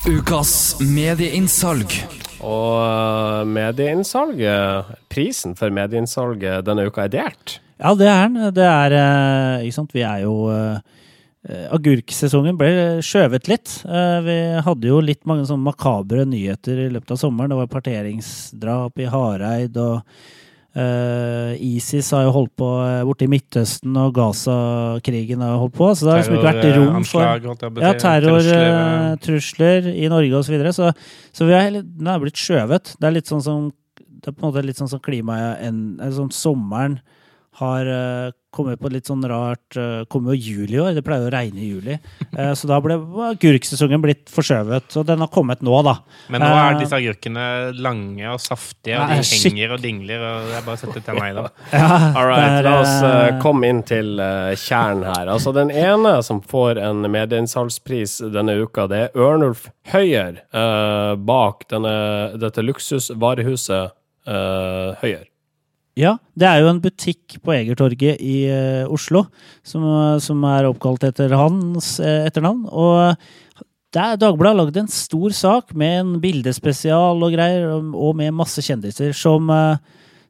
[0.05, 1.95] Ukas medieinnsalg.
[2.43, 7.57] Og eh, medieinnsalget, prisen for medieinnsalget denne uka er delt.
[7.79, 8.51] Ja, det er den.
[8.55, 12.69] Det er eh, Ikke sant, vi er jo eh, Agurksesongen ble
[13.03, 13.73] skjøvet litt.
[13.87, 17.51] Eh, Vi hadde jo litt mange sånn makabre nyheter i løpet av sommeren.
[17.55, 20.03] Det var parteringsdrap i Hareid, og
[20.75, 25.91] eh, ISIS har jo holdt på eh, borte i Midtøsten, og Gaza-krigen har holdt på.
[25.95, 30.09] Så det har liksom ikke vært rom for på å ja, terrortrusler trusler, trusler i
[30.11, 30.49] Norge osv.
[30.49, 30.73] Så, videre.
[30.73, 30.91] så
[31.33, 32.95] Så vi er, den er blitt skjøvet.
[32.99, 33.71] Det er litt sånn som
[34.23, 36.99] det er på en måte litt sånn som klimaet en- sånn Sommeren
[37.59, 41.25] har eh, kommet på litt sånn rart uh, Kommer jo juli i år, det pleier
[41.25, 41.97] å regne i juli.
[42.33, 42.95] Eh, så da ble
[43.27, 44.95] agurksesongen blitt forskjøvet.
[44.97, 45.99] Og den har kommet nå, da.
[46.33, 47.43] Men nå er Eh, disse agurkene
[47.77, 50.23] lange og saftige, og de henger og dingler.
[50.25, 51.43] Og Det er bare å tenna i dem.
[51.45, 51.83] da
[52.17, 55.29] All right, det la oss eh, eh, komme inn til eh, kjernen her.
[55.35, 61.67] Altså, den ene som får en medieinnsalgspris denne uka, det er Ørnulf Høyer eh, bak
[61.69, 61.93] denne,
[62.41, 65.27] dette luksusvarehuset Høyer.
[65.99, 69.27] Ja, det er jo en butikk på Egertorget i uh, Oslo
[69.61, 69.83] som,
[70.23, 72.63] som er oppkalt etter hans uh, etternavn.
[72.65, 78.33] Og det er Dagbladet lagd en stor sak med en bildespesial og greier, og- med
[78.33, 79.77] masse kjendiser som, uh,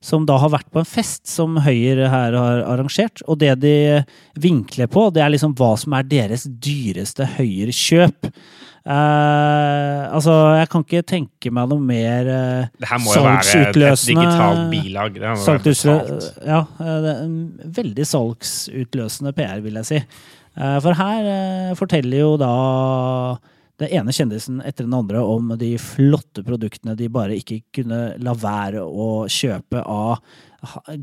[0.04, 3.23] som da har vært på en fest som Høyre her har arrangert.
[3.23, 3.78] Og det de
[4.36, 8.34] vinkler på, det er liksom hva som er deres dyreste Høyer-kjøp.
[8.83, 13.61] Eh, altså, jeg kan ikke tenke meg noe mer uh, Det her må jo være
[13.69, 15.15] et, digitalt bilag.
[15.15, 16.27] Det må være Salgsutlø betalt.
[16.49, 17.13] ja, eh, det
[17.79, 20.03] veldig salgsutløsende PR, vil jeg si.
[20.59, 22.51] Uh, For her uh, forteller jo da
[23.79, 28.35] det ene kjendisen etter den andre om de flotte produktene de bare ikke kunne la
[28.37, 30.19] være å kjøpe av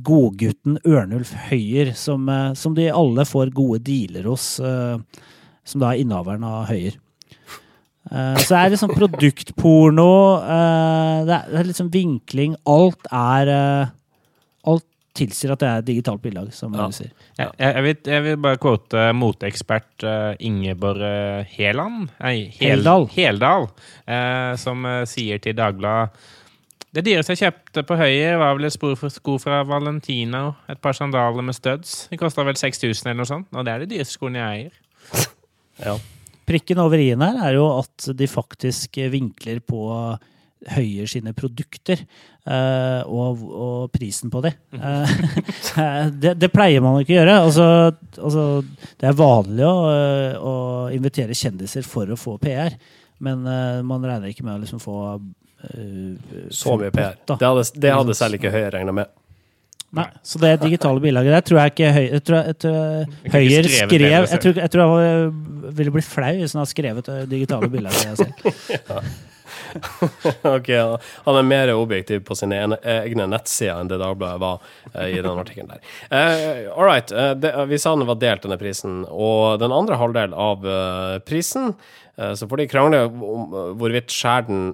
[0.04, 6.46] godgutten Ørnulf Høyer, som, som de alle får gode dealer hos, som da er innehaveren
[6.46, 6.96] av Høyer.
[8.10, 10.08] Eh, Så det er liksom produktporno,
[10.42, 12.56] uh, det er det er liksom vinkling.
[12.66, 13.92] Alt er uh,
[14.70, 16.86] Alt tilsier at det er digitalt bilag, som Ja.
[16.86, 17.10] du sier.
[17.38, 23.06] Jeg, jeg, vil, jeg vil bare quote moteekspert uh, Ingeborg Heland Nei, Hel, Heldal.
[23.14, 23.66] Heldal,
[24.06, 26.10] eh, som sier til Dagbladet
[26.90, 30.56] det dyreste jeg kjøpte på Høyre, var vel et spor for sko fra Valentino.
[30.68, 32.08] Et par sandaler med studs.
[32.10, 33.46] De kosta vel 6000 eller noe sånt.
[33.54, 35.28] Og det er de dyreste skoene jeg eier.
[35.86, 35.94] Ja.
[36.50, 39.86] Prikken over i-en her er jo at de faktisk vinkler på
[40.68, 42.02] Høyer sine produkter
[42.44, 44.50] uh, og, og prisen på de.
[44.76, 45.12] Uh,
[46.20, 47.36] det, det pleier man ikke å gjøre.
[47.46, 47.68] Altså,
[48.20, 48.44] altså,
[49.00, 49.76] det er vanlig å,
[50.36, 50.54] å
[50.92, 52.76] invitere kjendiser for å få PR,
[53.24, 54.98] men uh, man regner ikke med å liksom få
[56.52, 57.16] Så mye PR.
[57.24, 59.16] Det hadde, det hadde selv ikke Høie regna med.
[59.90, 63.68] Nei, så det digitale bilaget der tror jeg ikke Høyre jeg tror, jeg tror, Høyer
[63.72, 67.70] skrev jeg tror, jeg tror han ville blitt flau hvis han hadde skrevet det digitale
[67.72, 69.02] bilaget selv.
[70.42, 70.68] ok,
[71.24, 74.60] han er mer objektiv på sine egne nettsider enn det Dagbladet var
[74.94, 75.82] eh, i den artikkelen der.
[76.10, 79.98] Uh, all right, uh, det, vi sa den var delt, denne prisen, og den andre
[80.00, 81.74] halvdel av uh, prisen
[82.36, 84.64] så får de krangle om hvorvidt skjærer den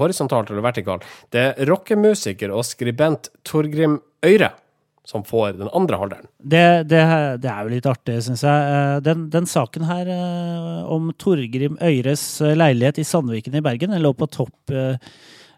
[0.00, 1.02] horisontalt eller vertikalt.
[1.34, 4.54] Det er rockemusiker og skribent Torgrim Øyre
[5.04, 6.28] som får den andre halvdelen.
[6.40, 7.02] Det, det,
[7.42, 8.72] det er jo litt artig, syns jeg.
[8.72, 13.92] Eh, Den, den saken her eh, om Torgrim Øyres eh, leilighet i Sandviken i Bergen,
[13.92, 14.74] den lå på topp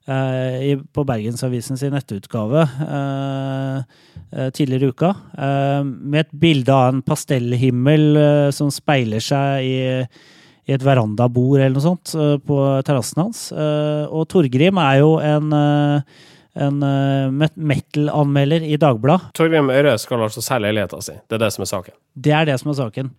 [0.07, 3.78] på Bergensavisens nettutgave eh,
[4.30, 5.09] eh, tidligere i uka.
[5.82, 8.20] med et bilde av en pastellhimmel
[8.55, 9.76] som speiler seg i
[10.66, 12.11] i et verandabord eller noe sånt
[12.42, 13.42] på terrassen hans.
[13.55, 15.53] Og Torgrim er jo en,
[16.57, 19.30] en eh, metal-anmelder i Dagbladet.
[19.36, 21.16] Torgrim Øyre skal altså selge leiligheta si.
[21.28, 21.94] Det er det som er saken.
[22.16, 23.11] Det er det som er saken.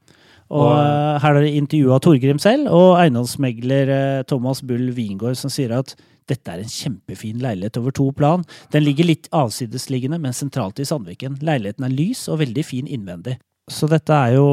[0.50, 5.36] Og, Og- eh, her er det intervjua Torgrim selv og eiendomsmegler eh, Thomas Bull Wingård
[5.38, 5.94] som sier at
[6.28, 8.44] dette er en kjempefin leilighet over to plan.
[8.72, 11.38] Den ligger litt avsidesliggende, men sentralt i Sandviken.
[11.42, 13.38] Leiligheten er lys og veldig fin innvendig.
[13.72, 14.48] Så dette er jo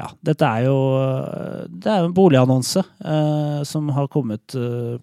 [0.00, 0.76] Ja, dette er jo
[1.68, 4.96] Det er jo en boligannonse eh, som har kommet eh,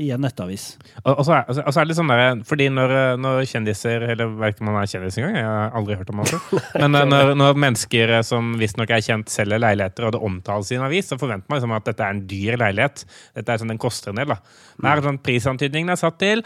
[0.00, 0.62] i en nettavis.
[1.02, 4.06] Og, og, så er, og så er det litt sånn der, fordi når, når kjendiser
[4.14, 6.40] Eller vet ikke om man er kjendis engang, jeg har aldri hørt om det.
[6.82, 10.72] Men eh, når, når mennesker eh, som visstnok er kjent, selger leiligheter, og det omtales
[10.72, 13.04] i en avis, så forventer man liksom at dette er en dyr leilighet.
[13.36, 14.32] Dette er sånn, Den koster en del.
[14.32, 14.38] da.
[14.80, 16.42] Men er sånn prisantydningen er satt til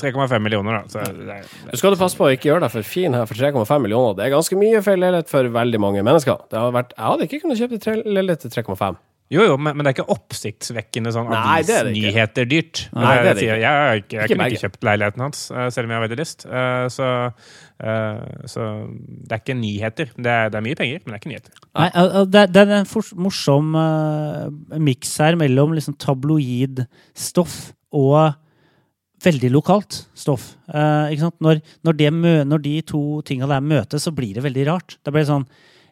[0.00, 0.80] 3,5 millioner.
[0.80, 0.88] da.
[0.88, 1.38] Så det det.
[1.74, 4.16] Du skal du passe på å ikke gjøre deg for fin her for 3,5 millioner.
[4.16, 6.40] Det er ganske mye for leilighet for veldig mange mennesker.
[6.48, 8.96] Det har vært, jeg hadde ikke kunnet kjøpe tre- leilighet til 3,5.
[9.30, 12.82] Jo, jo, men, men det er ikke oppsiktsvekkende sånn er avisnyheter dyrt.
[12.96, 13.46] Nei, det er det ikke.
[13.46, 16.06] jeg, jeg, jeg, jeg Ikke kunne ikke kjøpt leiligheten hans, eh, selv om jeg har
[16.06, 16.46] veldig lyst.
[16.48, 17.08] Eh, Så,
[17.86, 20.12] eh, så det er ikke nyheter.
[20.16, 21.64] Det er, det er mye penger, men det er ikke nyheter.
[21.78, 21.88] Nei,
[22.34, 27.58] det, det er en morsom uh, miks her mellom liksom tabloid stoff
[27.94, 28.32] og
[29.24, 30.54] veldig lokalt stoff.
[30.72, 31.36] Eh, ikke sant?
[31.44, 34.96] Når, når, det mø, når de to tinga der møtes, så blir det veldig rart.
[35.04, 35.46] Det blir sånn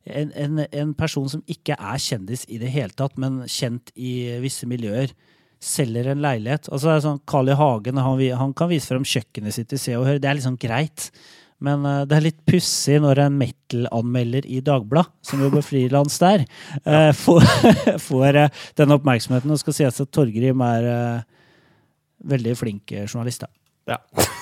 [0.09, 4.39] en, en, en person som ikke er kjendis i det hele tatt, men kjent i
[4.43, 5.13] visse miljøer,
[5.59, 6.69] selger en leilighet.
[6.71, 7.57] Altså det er sånn, Carl I.
[7.59, 10.21] Hagen han, han kan vise frem kjøkkenet sitt i Se og Hør.
[10.23, 11.09] Det er liksom greit.
[11.65, 16.45] Men uh, det er litt pussig når en metal-anmelder i Dagbladet, som jobber frilans der,
[16.87, 17.47] uh, får,
[18.09, 19.55] får uh, den oppmerksomheten.
[19.55, 20.91] Og skal sies at Torgrim er
[22.29, 23.47] veldig flink journalist.
[23.47, 23.58] da.
[23.89, 23.97] Ja,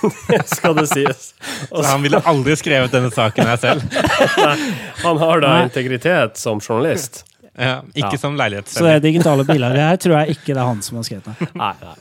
[0.57, 1.28] skal det sies.
[1.70, 3.86] Så han ville aldri skrevet denne saken her selv.
[5.05, 5.64] Han har da Nei.
[5.68, 7.22] integritet som journalist.
[7.57, 8.18] Ja, ikke Ja.
[8.20, 8.34] som
[8.68, 11.24] Så det er digitale bilaget her tror jeg ikke det er han som har skrevet
[11.38, 11.49] det.
[11.57, 11.94] Nei, nei.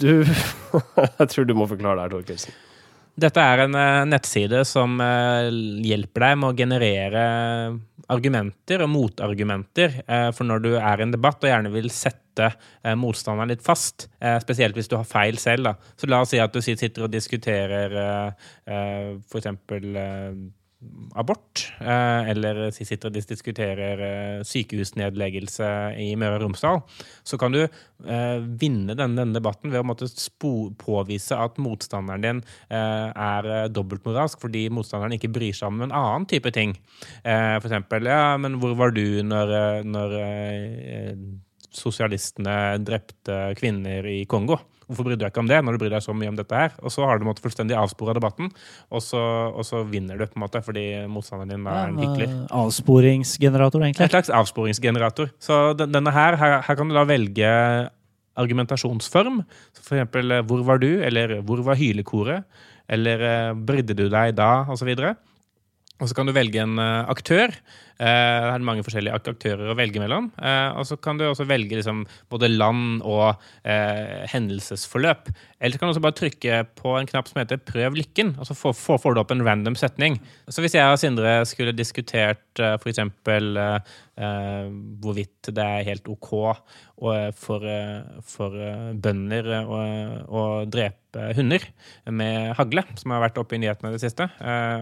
[0.00, 0.24] Du
[1.20, 2.56] Jeg tror du må forklare det her, Torkelsen.
[3.18, 5.48] Dette er en eh, nettside som eh,
[5.86, 7.22] hjelper deg med å generere
[8.08, 10.02] argumenter og motargumenter.
[10.06, 12.52] eh, for når du er i en debatt og gjerne vil sette
[12.94, 14.04] motstanderen litt fast,
[14.44, 15.64] spesielt hvis du har feil selv.
[15.66, 15.72] Da.
[15.98, 17.96] Så la oss si at du sitter og diskuterer
[19.40, 20.38] eksempel eh,
[21.18, 26.82] abort, eh, eller si sitter og diskuterer eh, sykehusnedleggelse i Møre og Romsdal,
[27.26, 29.96] så kan du eh, vinne denne, debatten ved å
[30.78, 36.50] påvise at motstanderen din er dobbeltmoralsk fordi motstanderen ikke bryr seg om en annen type
[36.54, 36.74] ting.
[37.22, 39.52] For eksempel, ja, men hvor var du når,
[39.88, 40.16] når
[41.74, 44.58] sosialistene drepte kvinner i Kongo?
[44.88, 46.56] Hvorfor bryr du deg ikke om det, når du bryr deg så mye om dette
[46.56, 46.72] her?
[46.80, 48.48] Og så har du måttet fullstendig avspore debatten,
[48.88, 49.20] og så,
[49.52, 52.32] og så vinner du, på en måte, fordi motstanderen din er en hykler.
[52.56, 54.06] Avsporingsgenerator, egentlig?
[54.06, 55.28] En slags avsporingsgenerator.
[55.44, 57.52] Så denne her, her, her kan du da velge
[58.38, 59.42] argumentasjonsform.
[59.76, 62.44] F.eks.: eh, 'Hvor var du?' eller 'Hvor var hylekoret?'
[62.88, 65.16] eller eh, 'Brydde du deg da?' og så videre.
[66.00, 67.52] Og så kan du velge en eh, aktør.
[67.98, 70.30] Eh, det er mange forskjellige ak aktører å velge mellom.
[70.38, 75.32] Uh, og så kan du også velge liksom, både land og uh, hendelsesforløp.
[75.58, 78.54] Eller kan du også bare trykke på en knapp som heter 'prøv lykken', og så
[78.54, 80.20] får, får, du opp en random setning.
[80.48, 82.78] Så hvis jeg og Sindre skulle diskutert uh,
[84.18, 84.66] eh,
[85.02, 86.54] hvorvidt det er helt OK og,
[87.38, 87.62] for,
[88.26, 88.54] for
[88.98, 91.62] bønder å, drepe hunder
[92.10, 94.26] med hagle, som har vært oppe i nyhetene i det siste.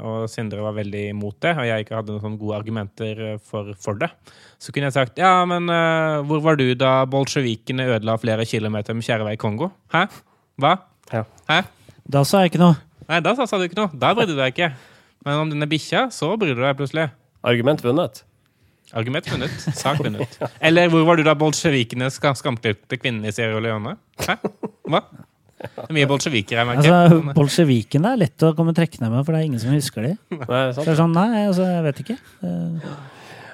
[0.01, 3.39] Og Sindre var veldig imot det, og jeg ikke hadde noen gode argumenter argumenter eh,
[3.39, 4.11] for, for det.
[4.59, 8.95] Så kunne jeg sagt ja, men uh, hvor var du da bolsjevikene ødela flere kilometer
[8.95, 9.69] med kjærevei Kongo?
[9.93, 10.07] Hæ?
[10.59, 10.75] Hva?
[11.13, 11.25] Ja.
[11.49, 11.63] Hæ?
[12.09, 12.77] Da sa jeg ikke noe.
[13.09, 13.91] Nei, da sa sa du ikke noe.
[13.95, 14.71] Da brydde du deg ikke.
[15.27, 17.11] Men om denne bikkja, så bryr du deg plutselig.
[17.47, 18.23] Argument vunnet.
[18.97, 19.51] Argument vunnet.
[19.75, 20.39] Sak vunnet.
[20.63, 23.97] Eller hvor var du da bolsjevikene ska- skamklippte kvinnene i Sierra Leone?
[24.23, 24.39] Hæ?
[24.87, 25.03] Hva?
[25.57, 27.35] Det er mye bolsjeviker her, merker Altså.
[27.37, 30.15] Bolsjevikene er lett å komme trekkende med, for det er ingen som husker de.
[30.43, 32.19] Nei, Så det er sånn, nei, altså, jeg vet ikke.
[32.45, 32.91] Eh,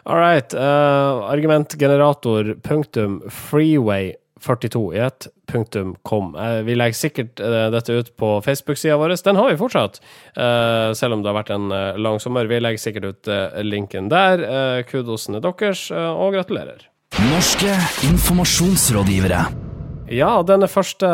[0.02, 0.50] All right.
[0.50, 6.32] Uh, argumentgenerator punktum freeway 42 i ett punktum kom.
[6.34, 9.14] Uh, vi legger sikkert uh, dette ut på Facebook-sida vår.
[9.22, 10.00] Den har vi fortsatt,
[10.34, 12.50] uh, selv om det har vært en eh, lang sommer.
[12.50, 14.42] Vi legger sikkert ut eh, linken der.
[14.42, 16.88] Uh, kudosen er deres, eh, og gratulerer.
[17.30, 17.76] Norske
[18.10, 19.71] informasjonsrådgivere.
[20.10, 21.08] Ja, denne første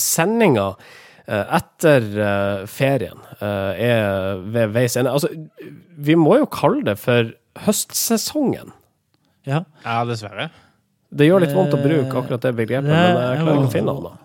[0.00, 0.68] sendinga
[1.26, 5.12] eh, etter eh, ferien eh, er ved veis ende.
[5.12, 5.30] Altså,
[5.98, 7.32] vi må jo kalle det for
[7.66, 8.72] høstsesongen.
[9.48, 9.64] ja.
[9.84, 10.50] Ja, dessverre.
[11.10, 13.68] Det gjør litt vondt å bruke akkurat det begrepet, det er- men jeg klarer ikke
[13.70, 14.24] å finne noe annet.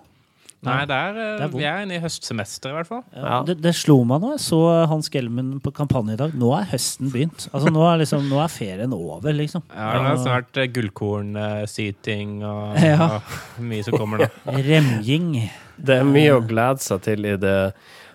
[0.64, 3.02] Nei, det er, eh, Det er vi er inne i høstsemesteret, i hvert fall.
[3.16, 3.40] Ja.
[3.48, 4.60] Det, det slo meg nå jeg så
[4.92, 6.36] Hans Gelmen på kampanje i dag.
[6.40, 7.48] Nå er høsten begynt.
[7.52, 9.66] Altså, nå, er liksom, nå er ferien over, liksom.
[9.74, 13.10] Ja, det er snart uh, gullkornsyting og, Ja.
[13.58, 14.30] og mye som kommer nå.
[14.70, 15.30] Remjing.
[15.78, 17.58] Det er mye å glede seg til i det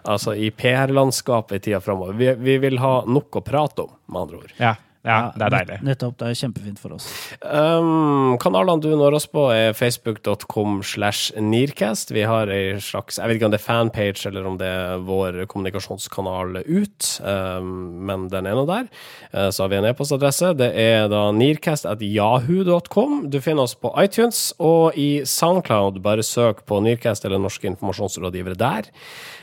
[0.09, 2.15] Altså i PR-landskapet i tida framover.
[2.17, 4.53] Vi, vi vil ha nok å prate om, med andre ord.
[4.57, 4.71] Ja,
[5.09, 5.79] ja det er deilig.
[5.87, 6.17] Nettopp.
[6.21, 7.07] Det er kjempefint for oss.
[7.41, 12.13] Um, kanalene du når oss på, er facebook.com slash Nearcast.
[12.15, 15.03] Vi har ei slags Jeg vet ikke om det er fanpage eller om det er
[15.09, 17.73] vår kommunikasjonskanal ut, um,
[18.09, 18.87] men den er nå der.
[19.33, 20.53] Uh, så har vi en e-postadresse.
[20.61, 23.19] Det er da nearcast.jahu.com.
[23.33, 26.03] Du finner oss på iTunes og i Soundcloud.
[26.05, 28.93] Bare søk på Nearcast eller Norske informasjonsrådgivere der.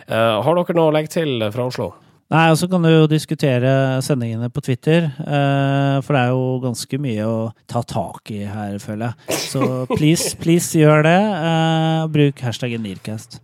[0.05, 1.95] Uh, har dere noe å legge til fra Oslo?
[2.33, 6.45] Nei, og så kan du jo diskutere sendingene på Twitter, eh, for det er jo
[6.63, 7.35] ganske mye å
[7.69, 9.37] ta tak i her, føler jeg.
[9.51, 11.19] Så please, please gjør det.
[11.21, 13.37] Eh, bruk hashtaggen Nearcast.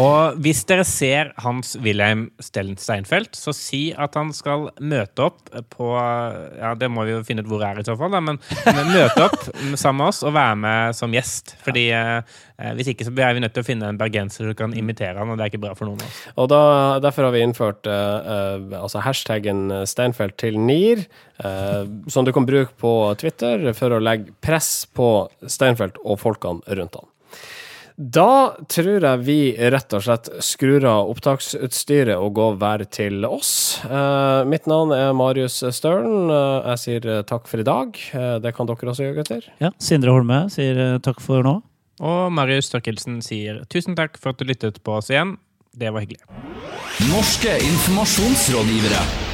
[0.00, 5.52] Og hvis dere ser Hans Wilhelm Stellen Steinfeld, så si at han skal møte opp
[5.74, 8.22] på Ja, det må vi jo finne ut hvor det er, i så fall, da,
[8.24, 8.40] men,
[8.88, 9.36] møte opp
[9.76, 11.54] sammen med oss og være med som gjest.
[11.66, 12.38] Fordi eh,
[12.78, 15.28] hvis ikke så er vi nødt til å finne en bergenser som kan imitere han,
[15.28, 16.22] og det er ikke bra for noen av oss.
[16.40, 16.62] Og da,
[17.04, 21.04] derfor har vi innført eh, eh, altså hashtaggen Steinfeld til NIR,
[21.44, 21.80] eh,
[22.12, 25.12] som du kan bruke på Twitter for å legge press på
[25.44, 27.11] Steinfeld og folkene rundt han.
[27.96, 29.38] Da tror jeg vi
[29.72, 33.52] rett og slett skrur av opptaksutstyret og går hver til oss.
[33.84, 36.30] Uh, mitt navn er Marius Stølen.
[36.32, 37.98] Uh, jeg sier eh, takk for i dag.
[38.14, 39.50] Uh, det kan dere også gjøre, gutter.
[39.62, 41.58] Ja, Sindre Holme sier takk for nå.
[42.02, 45.36] Og Marius Størkelsen sier tusen takk for at du lyttet på oss igjen.
[45.76, 46.24] Det var hyggelig.
[47.12, 49.31] Norske informasjonsrådgivere.